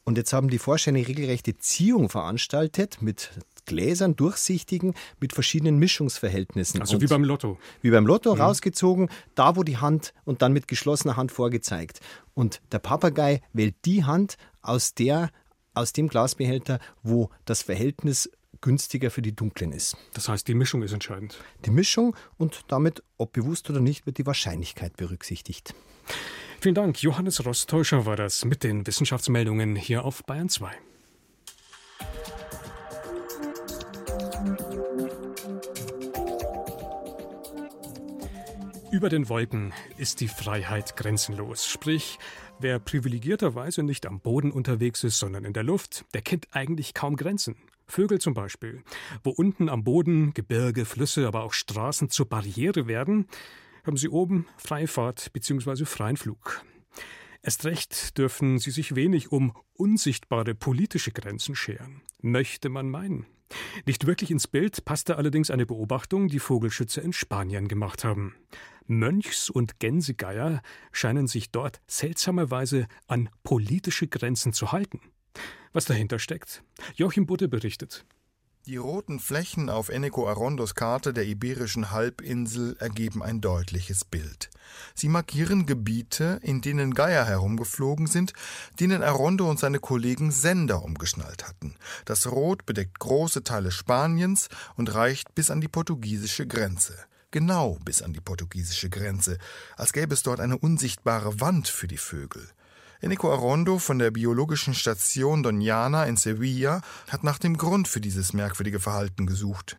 Und 0.03 0.17
jetzt 0.17 0.33
haben 0.33 0.49
die 0.49 0.57
Forscher 0.57 0.89
eine 0.89 1.07
regelrechte 1.07 1.59
Ziehung 1.59 2.09
veranstaltet 2.09 3.03
mit 3.03 3.29
Gläsern, 3.67 4.15
durchsichtigen, 4.15 4.95
mit 5.19 5.33
verschiedenen 5.33 5.77
Mischungsverhältnissen. 5.77 6.81
Also 6.81 6.95
und 6.95 7.03
wie 7.03 7.07
beim 7.07 7.23
Lotto. 7.23 7.59
Wie 7.83 7.91
beim 7.91 8.07
Lotto, 8.07 8.33
mhm. 8.33 8.41
rausgezogen, 8.41 9.09
da 9.35 9.55
wo 9.55 9.61
die 9.61 9.77
Hand 9.77 10.15
und 10.25 10.41
dann 10.41 10.53
mit 10.53 10.67
geschlossener 10.67 11.17
Hand 11.17 11.31
vorgezeigt. 11.31 11.99
Und 12.33 12.61
der 12.71 12.79
Papagei 12.79 13.41
wählt 13.53 13.75
die 13.85 14.05
Hand 14.05 14.37
aus 14.63 14.95
der 14.95 15.29
aus 15.73 15.93
dem 15.93 16.07
Glasbehälter, 16.07 16.79
wo 17.03 17.29
das 17.45 17.61
Verhältnis 17.61 18.29
günstiger 18.61 19.09
für 19.09 19.21
die 19.21 19.35
dunklen 19.35 19.71
ist. 19.71 19.97
Das 20.13 20.29
heißt, 20.29 20.47
die 20.47 20.53
Mischung 20.53 20.83
ist 20.83 20.93
entscheidend. 20.93 21.37
Die 21.65 21.71
Mischung 21.71 22.15
und 22.37 22.61
damit, 22.67 23.03
ob 23.17 23.33
bewusst 23.33 23.69
oder 23.69 23.79
nicht, 23.79 24.05
wird 24.05 24.17
die 24.17 24.25
Wahrscheinlichkeit 24.25 24.97
berücksichtigt. 24.97 25.73
Vielen 26.59 26.75
Dank. 26.75 27.01
Johannes 27.01 27.43
Rostäuscher 27.43 28.05
war 28.05 28.15
das 28.15 28.45
mit 28.45 28.63
den 28.63 28.85
Wissenschaftsmeldungen 28.85 29.75
hier 29.75 30.05
auf 30.05 30.23
Bayern 30.25 30.49
2. 30.49 30.71
Über 38.91 39.07
den 39.07 39.29
Wolken 39.29 39.71
ist 39.97 40.19
die 40.19 40.27
Freiheit 40.27 40.97
grenzenlos. 40.97 41.65
Sprich, 41.65 42.19
wer 42.59 42.77
privilegierterweise 42.77 43.83
nicht 43.83 44.05
am 44.05 44.19
Boden 44.19 44.51
unterwegs 44.51 45.05
ist, 45.05 45.17
sondern 45.17 45.45
in 45.45 45.53
der 45.53 45.63
Luft, 45.63 46.03
der 46.13 46.21
kennt 46.21 46.49
eigentlich 46.51 46.93
kaum 46.93 47.15
Grenzen. 47.15 47.55
Vögel 47.87 48.19
zum 48.19 48.33
Beispiel. 48.33 48.83
Wo 49.23 49.29
unten 49.29 49.69
am 49.69 49.85
Boden 49.85 50.33
Gebirge, 50.33 50.83
Flüsse, 50.83 51.25
aber 51.25 51.43
auch 51.43 51.53
Straßen 51.53 52.09
zur 52.09 52.27
Barriere 52.27 52.87
werden, 52.87 53.27
haben 53.85 53.95
sie 53.95 54.09
oben 54.09 54.45
Freifahrt 54.57 55.31
bzw. 55.31 55.85
freien 55.85 56.17
Flug. 56.17 56.61
Erst 57.43 57.65
recht 57.65 58.17
dürfen 58.17 58.59
sie 58.59 58.71
sich 58.71 58.95
wenig 58.95 59.31
um 59.31 59.53
unsichtbare 59.73 60.53
politische 60.53 61.11
Grenzen 61.11 61.55
scheren, 61.55 62.01
möchte 62.21 62.69
man 62.69 62.89
meinen. 62.89 63.25
Nicht 63.85 64.05
wirklich 64.05 64.31
ins 64.31 64.47
Bild 64.47 64.85
passte 64.85 65.17
allerdings 65.17 65.49
eine 65.49 65.65
Beobachtung, 65.65 66.27
die 66.27 66.39
Vogelschützer 66.39 67.01
in 67.01 67.13
Spanien 67.13 67.67
gemacht 67.67 68.03
haben. 68.03 68.35
Mönchs- 68.87 69.49
und 69.49 69.79
Gänsegeier 69.79 70.61
scheinen 70.91 71.27
sich 71.27 71.51
dort 71.51 71.81
seltsamerweise 71.87 72.87
an 73.07 73.29
politische 73.43 74.07
Grenzen 74.07 74.53
zu 74.53 74.71
halten. 74.71 75.01
Was 75.73 75.85
dahinter 75.85 76.19
steckt? 76.19 76.63
Joachim 76.95 77.25
Budde 77.25 77.47
berichtet. 77.47 78.05
Die 78.67 78.77
roten 78.77 79.19
Flächen 79.19 79.71
auf 79.71 79.89
Eneco 79.89 80.29
Arondos 80.29 80.75
Karte 80.75 81.13
der 81.13 81.25
Iberischen 81.25 81.89
Halbinsel 81.89 82.77
ergeben 82.77 83.23
ein 83.23 83.41
deutliches 83.41 84.05
Bild. 84.05 84.51
Sie 84.93 85.09
markieren 85.09 85.65
Gebiete, 85.65 86.39
in 86.43 86.61
denen 86.61 86.93
Geier 86.93 87.25
herumgeflogen 87.25 88.05
sind, 88.05 88.33
denen 88.79 89.01
Arondo 89.01 89.49
und 89.49 89.57
seine 89.57 89.79
Kollegen 89.79 90.29
Sender 90.29 90.83
umgeschnallt 90.83 91.47
hatten. 91.47 91.75
Das 92.05 92.27
Rot 92.27 92.67
bedeckt 92.67 92.99
große 92.99 93.43
Teile 93.43 93.71
Spaniens 93.71 94.47
und 94.75 94.93
reicht 94.93 95.33
bis 95.33 95.49
an 95.49 95.59
die 95.59 95.67
portugiesische 95.67 96.45
Grenze. 96.45 96.95
Genau 97.31 97.79
bis 97.83 98.03
an 98.03 98.13
die 98.13 98.21
portugiesische 98.21 98.91
Grenze, 98.91 99.39
als 99.75 99.91
gäbe 99.91 100.13
es 100.13 100.21
dort 100.21 100.39
eine 100.39 100.59
unsichtbare 100.59 101.39
Wand 101.39 101.67
für 101.67 101.87
die 101.87 101.97
Vögel. 101.97 102.47
Enrico 103.03 103.33
Arondo 103.33 103.79
von 103.79 103.97
der 103.97 104.11
biologischen 104.11 104.75
Station 104.75 105.43
Doñana 105.43 106.05
in 106.05 106.17
Sevilla 106.17 106.83
hat 107.09 107.23
nach 107.23 107.39
dem 107.39 107.57
Grund 107.57 107.87
für 107.87 107.99
dieses 107.99 108.31
merkwürdige 108.33 108.79
Verhalten 108.79 109.25
gesucht. 109.25 109.77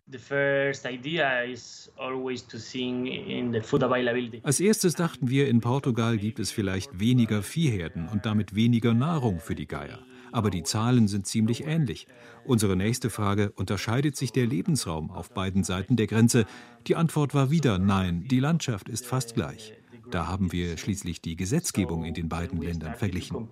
Als 4.43 4.59
erstes 4.59 4.95
dachten 4.95 5.29
wir, 5.29 5.47
in 5.47 5.61
Portugal 5.61 6.17
gibt 6.17 6.39
es 6.39 6.51
vielleicht 6.51 6.99
weniger 6.99 7.43
Viehherden 7.43 8.09
und 8.09 8.25
damit 8.25 8.55
weniger 8.55 8.93
Nahrung 8.93 9.39
für 9.39 9.55
die 9.55 9.67
Geier. 9.67 9.99
Aber 10.33 10.49
die 10.49 10.63
Zahlen 10.63 11.07
sind 11.07 11.25
ziemlich 11.25 11.65
ähnlich. 11.65 12.07
Unsere 12.43 12.75
nächste 12.75 13.09
Frage, 13.09 13.53
unterscheidet 13.55 14.17
sich 14.17 14.33
der 14.33 14.47
Lebensraum 14.47 15.11
auf 15.11 15.29
beiden 15.33 15.63
Seiten 15.63 15.95
der 15.95 16.07
Grenze? 16.07 16.45
Die 16.87 16.97
Antwort 16.97 17.33
war 17.33 17.49
wieder 17.49 17.79
nein, 17.79 18.25
die 18.27 18.41
Landschaft 18.41 18.89
ist 18.89 19.05
fast 19.05 19.33
gleich. 19.33 19.73
Da 20.13 20.27
haben 20.27 20.51
wir 20.51 20.77
schließlich 20.77 21.23
die 21.23 21.35
Gesetzgebung 21.35 22.05
in 22.05 22.13
den 22.13 22.29
beiden 22.29 22.61
Ländern 22.61 22.93
verglichen. 22.93 23.47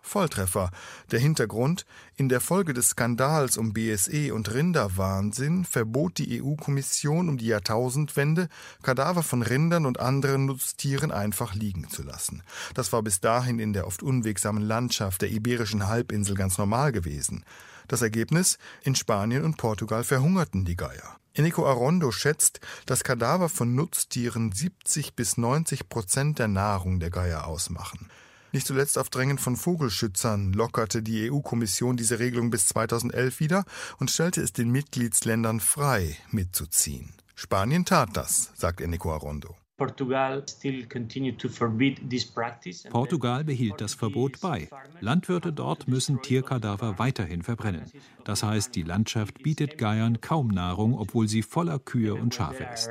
Volltreffer. 0.00 0.70
Der 1.10 1.18
Hintergrund: 1.18 1.84
In 2.14 2.28
der 2.28 2.40
Folge 2.40 2.74
des 2.74 2.90
Skandals 2.90 3.56
um 3.56 3.72
BSE 3.72 4.32
und 4.34 4.54
Rinderwahnsinn 4.54 5.64
verbot 5.64 6.18
die 6.18 6.40
EU-Kommission 6.40 7.28
um 7.28 7.38
die 7.38 7.46
Jahrtausendwende, 7.46 8.48
Kadaver 8.84 9.24
von 9.24 9.42
Rindern 9.42 9.84
und 9.84 9.98
anderen 9.98 10.46
Nutztieren 10.46 11.10
einfach 11.10 11.54
liegen 11.54 11.88
zu 11.88 12.04
lassen. 12.04 12.44
Das 12.74 12.92
war 12.92 13.02
bis 13.02 13.18
dahin 13.20 13.58
in 13.58 13.72
der 13.72 13.88
oft 13.88 14.04
unwegsamen 14.04 14.62
Landschaft 14.62 15.22
der 15.22 15.32
Iberischen 15.32 15.88
Halbinsel 15.88 16.36
ganz 16.36 16.56
normal 16.56 16.92
gewesen. 16.92 17.44
Das 17.92 18.00
Ergebnis: 18.00 18.56
In 18.84 18.94
Spanien 18.94 19.44
und 19.44 19.58
Portugal 19.58 20.02
verhungerten 20.02 20.64
die 20.64 20.76
Geier. 20.76 21.18
Enrico 21.34 21.66
Arondo 21.66 22.10
schätzt, 22.10 22.60
dass 22.86 23.04
Kadaver 23.04 23.50
von 23.50 23.74
Nutztieren 23.74 24.50
70 24.50 25.14
bis 25.14 25.36
90 25.36 25.90
Prozent 25.90 26.38
der 26.38 26.48
Nahrung 26.48 27.00
der 27.00 27.10
Geier 27.10 27.46
ausmachen. 27.46 28.08
Nicht 28.50 28.66
zuletzt 28.66 28.96
auf 28.96 29.10
Drängen 29.10 29.36
von 29.36 29.56
Vogelschützern 29.56 30.54
lockerte 30.54 31.02
die 31.02 31.30
EU-Kommission 31.30 31.98
diese 31.98 32.18
Regelung 32.18 32.48
bis 32.48 32.66
2011 32.68 33.40
wieder 33.40 33.66
und 33.98 34.10
stellte 34.10 34.40
es 34.40 34.54
den 34.54 34.70
Mitgliedsländern 34.70 35.60
frei, 35.60 36.16
mitzuziehen. 36.30 37.12
Spanien 37.34 37.84
tat 37.84 38.16
das, 38.16 38.52
sagt 38.54 38.80
Enrico 38.80 39.12
Arondo. 39.12 39.54
Portugal 39.76 40.44
behielt 43.44 43.80
das 43.80 43.94
Verbot 43.94 44.40
bei. 44.40 44.68
Landwirte 45.00 45.52
dort 45.52 45.88
müssen 45.88 46.22
Tierkadaver 46.22 46.98
weiterhin 46.98 47.42
verbrennen. 47.42 47.90
Das 48.24 48.42
heißt, 48.42 48.74
die 48.76 48.82
Landschaft 48.82 49.42
bietet 49.42 49.78
Geiern 49.78 50.20
kaum 50.20 50.48
Nahrung, 50.48 50.98
obwohl 50.98 51.28
sie 51.28 51.42
voller 51.42 51.78
Kühe 51.78 52.14
und 52.14 52.34
Schafe 52.34 52.66
ist. 52.72 52.90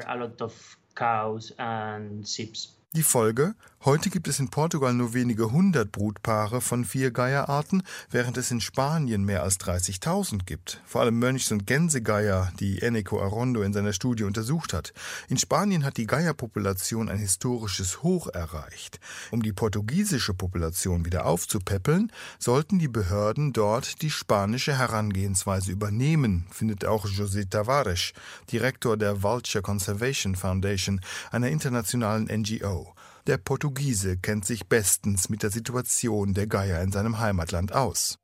Die 2.93 3.04
Folge? 3.04 3.56
Heute 3.84 4.12
gibt 4.12 4.27
es 4.27 4.39
in 4.39 4.49
Portugal 4.49 4.93
nur 4.93 5.15
wenige 5.15 5.51
hundert 5.51 5.91
Brutpaare 5.91 6.62
von 6.62 6.86
vier 6.86 7.10
Geierarten, 7.10 7.82
während 8.12 8.38
es 8.38 8.51
in 8.51 8.62
Spanien 8.62 9.23
mehr 9.23 9.41
als 9.41 9.60
30.000 9.60 10.45
gibt. 10.45 10.82
Vor 10.86 11.01
allem 11.01 11.17
Mönchs- 11.17 11.51
und 11.51 11.65
Gänsegeier, 11.65 12.51
die 12.60 12.80
Eneco 12.82 13.19
Arondo 13.19 13.63
in 13.63 13.73
seiner 13.73 13.93
Studie 13.93 14.23
untersucht 14.23 14.73
hat. 14.73 14.93
In 15.30 15.38
Spanien 15.38 15.84
hat 15.84 15.97
die 15.97 16.06
Geierpopulation 16.06 17.10
ein 17.10 17.17
historisches 17.17 18.04
Hoch 18.04 18.27
erreicht. 18.27 18.99
Um 19.32 19.41
die 19.41 19.54
portugiesische 19.54 20.36
Population 20.36 21.06
wieder 21.06 21.25
aufzupäppeln, 21.25 22.12
sollten 22.38 22.77
die 22.77 22.89
Behörden 22.89 23.51
dort 23.51 24.04
die 24.04 24.12
spanische 24.12 24.77
Herangehensweise 24.77 25.71
übernehmen, 25.71 26.45
findet 26.51 26.86
auch 26.86 27.08
José 27.08 27.49
Tavares, 27.49 28.12
Direktor 28.51 28.95
der 28.95 29.23
Vulture 29.23 29.63
Conservation 29.63 30.36
Foundation, 30.36 31.01
einer 31.32 31.49
internationalen 31.49 32.25
NGO. 32.25 32.80
show 32.81 33.11
Der 33.27 33.38
Portugiese 33.38 34.17
kennt 34.17 34.45
sich 34.45 34.67
bestens 34.67 35.29
mit 35.29 35.43
der 35.43 35.51
Situation 35.51 36.34
der 36.34 36.47
Geier 36.47 36.81
in 36.81 36.91
seinem 36.91 37.19
Heimatland 37.19 37.71
aus. 37.71 38.17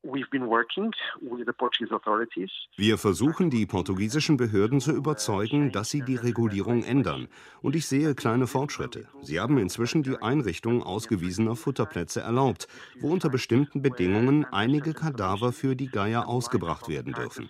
Wir 2.78 2.98
versuchen, 2.98 3.52
die 3.52 3.68
portugiesischen 3.68 4.38
Behörden 4.38 4.80
zu 4.80 4.92
überzeugen, 4.94 5.72
dass 5.72 5.92
sie 5.92 6.02
die 6.02 6.16
Regulierung 6.16 6.84
ändern. 6.84 7.28
Und 7.62 7.76
ich 7.76 7.86
sehe 7.86 8.16
kleine 8.16 8.48
Fortschritte. 8.48 9.08
Sie 9.22 9.40
haben 9.40 9.60
inzwischen 9.60 10.02
die 10.02 10.18
Einrichtung 10.18 10.82
ausgewiesener 10.82 11.56
Futterplätze 11.56 12.22
erlaubt, 12.22 12.68
wo 13.00 13.12
unter 13.12 13.30
bestimmten 13.30 13.84
Bedingungen 13.84 14.46
einige 14.46 14.94
Kadaver 14.94 15.52
für 15.52 15.76
die 15.76 15.90
Geier 15.92 16.28
ausgebracht 16.28 16.90
werden 16.90 17.14
dürfen. 17.14 17.50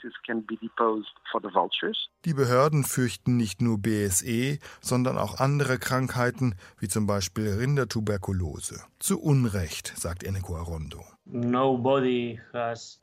Die 2.26 2.34
Behörden 2.34 2.84
fürchten 2.84 3.38
nicht 3.38 3.62
nur 3.62 3.78
BSE, 3.78 4.60
sondern 4.82 5.18
auch 5.18 5.40
andere 5.40 5.78
Krankheiten, 5.80 6.56
wie 6.80 6.90
zum 6.90 7.08
Beispiel 7.08 7.37
Beispiel 7.38 7.54
Rindertuberkulose. 7.54 8.82
Zu 8.98 9.20
Unrecht, 9.22 9.94
sagt 9.96 10.24
Eneko 10.24 10.56
Arondo. 10.56 11.06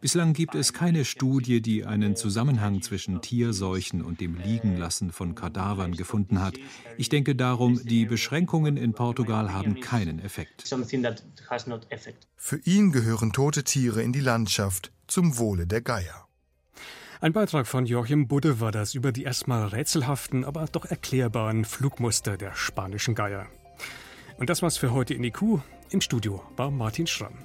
Bislang 0.01 0.33
gibt 0.33 0.57
es 0.57 0.73
keine 0.73 1.05
Studie, 1.05 1.63
die 1.63 1.85
einen 1.85 2.17
Zusammenhang 2.17 2.83
zwischen 2.83 3.21
Tierseuchen 3.21 4.03
und 4.03 4.21
dem 4.21 4.35
Liegenlassen 4.35 5.13
von 5.13 5.37
Kadavern 5.37 5.93
gefunden 5.93 6.43
hat. 6.43 6.55
Ich 6.97 7.09
denke 7.09 7.37
darum, 7.37 7.81
die 7.85 8.07
Beschränkungen 8.07 8.77
in 8.77 8.93
Portugal 8.93 9.53
haben 9.53 9.79
keinen 9.79 10.19
Effekt. 10.19 10.65
Für 12.37 12.59
ihn 12.65 12.91
gehören 12.91 13.33
tote 13.33 13.63
Tiere 13.63 14.03
in 14.03 14.13
die 14.13 14.21
Landschaft 14.21 14.91
zum 15.07 15.39
Wohle 15.39 15.69
der 15.69 15.81
Geier. 15.81 16.27
Ein 17.21 17.33
Beitrag 17.33 17.69
von 17.69 17.87
Joachim 17.87 18.27
Budde 18.27 18.59
war 18.59 18.73
das 18.73 18.95
über 18.95 19.13
die 19.13 19.23
erstmal 19.23 19.69
rätselhaften, 19.69 20.45
aber 20.45 20.67
doch 20.67 20.87
erklärbaren 20.87 21.65
Flugmuster 21.65 22.37
der 22.37 22.57
spanischen 22.57 23.15
Geier. 23.15 23.47
Und 24.37 24.51
das 24.51 24.63
war's 24.63 24.77
für 24.77 24.93
heute 24.93 25.15
in 25.15 25.25
IQ. 25.25 25.61
Im 25.91 26.01
Studio 26.01 26.43
war 26.57 26.71
Martin 26.71 27.07
Schramm. 27.07 27.39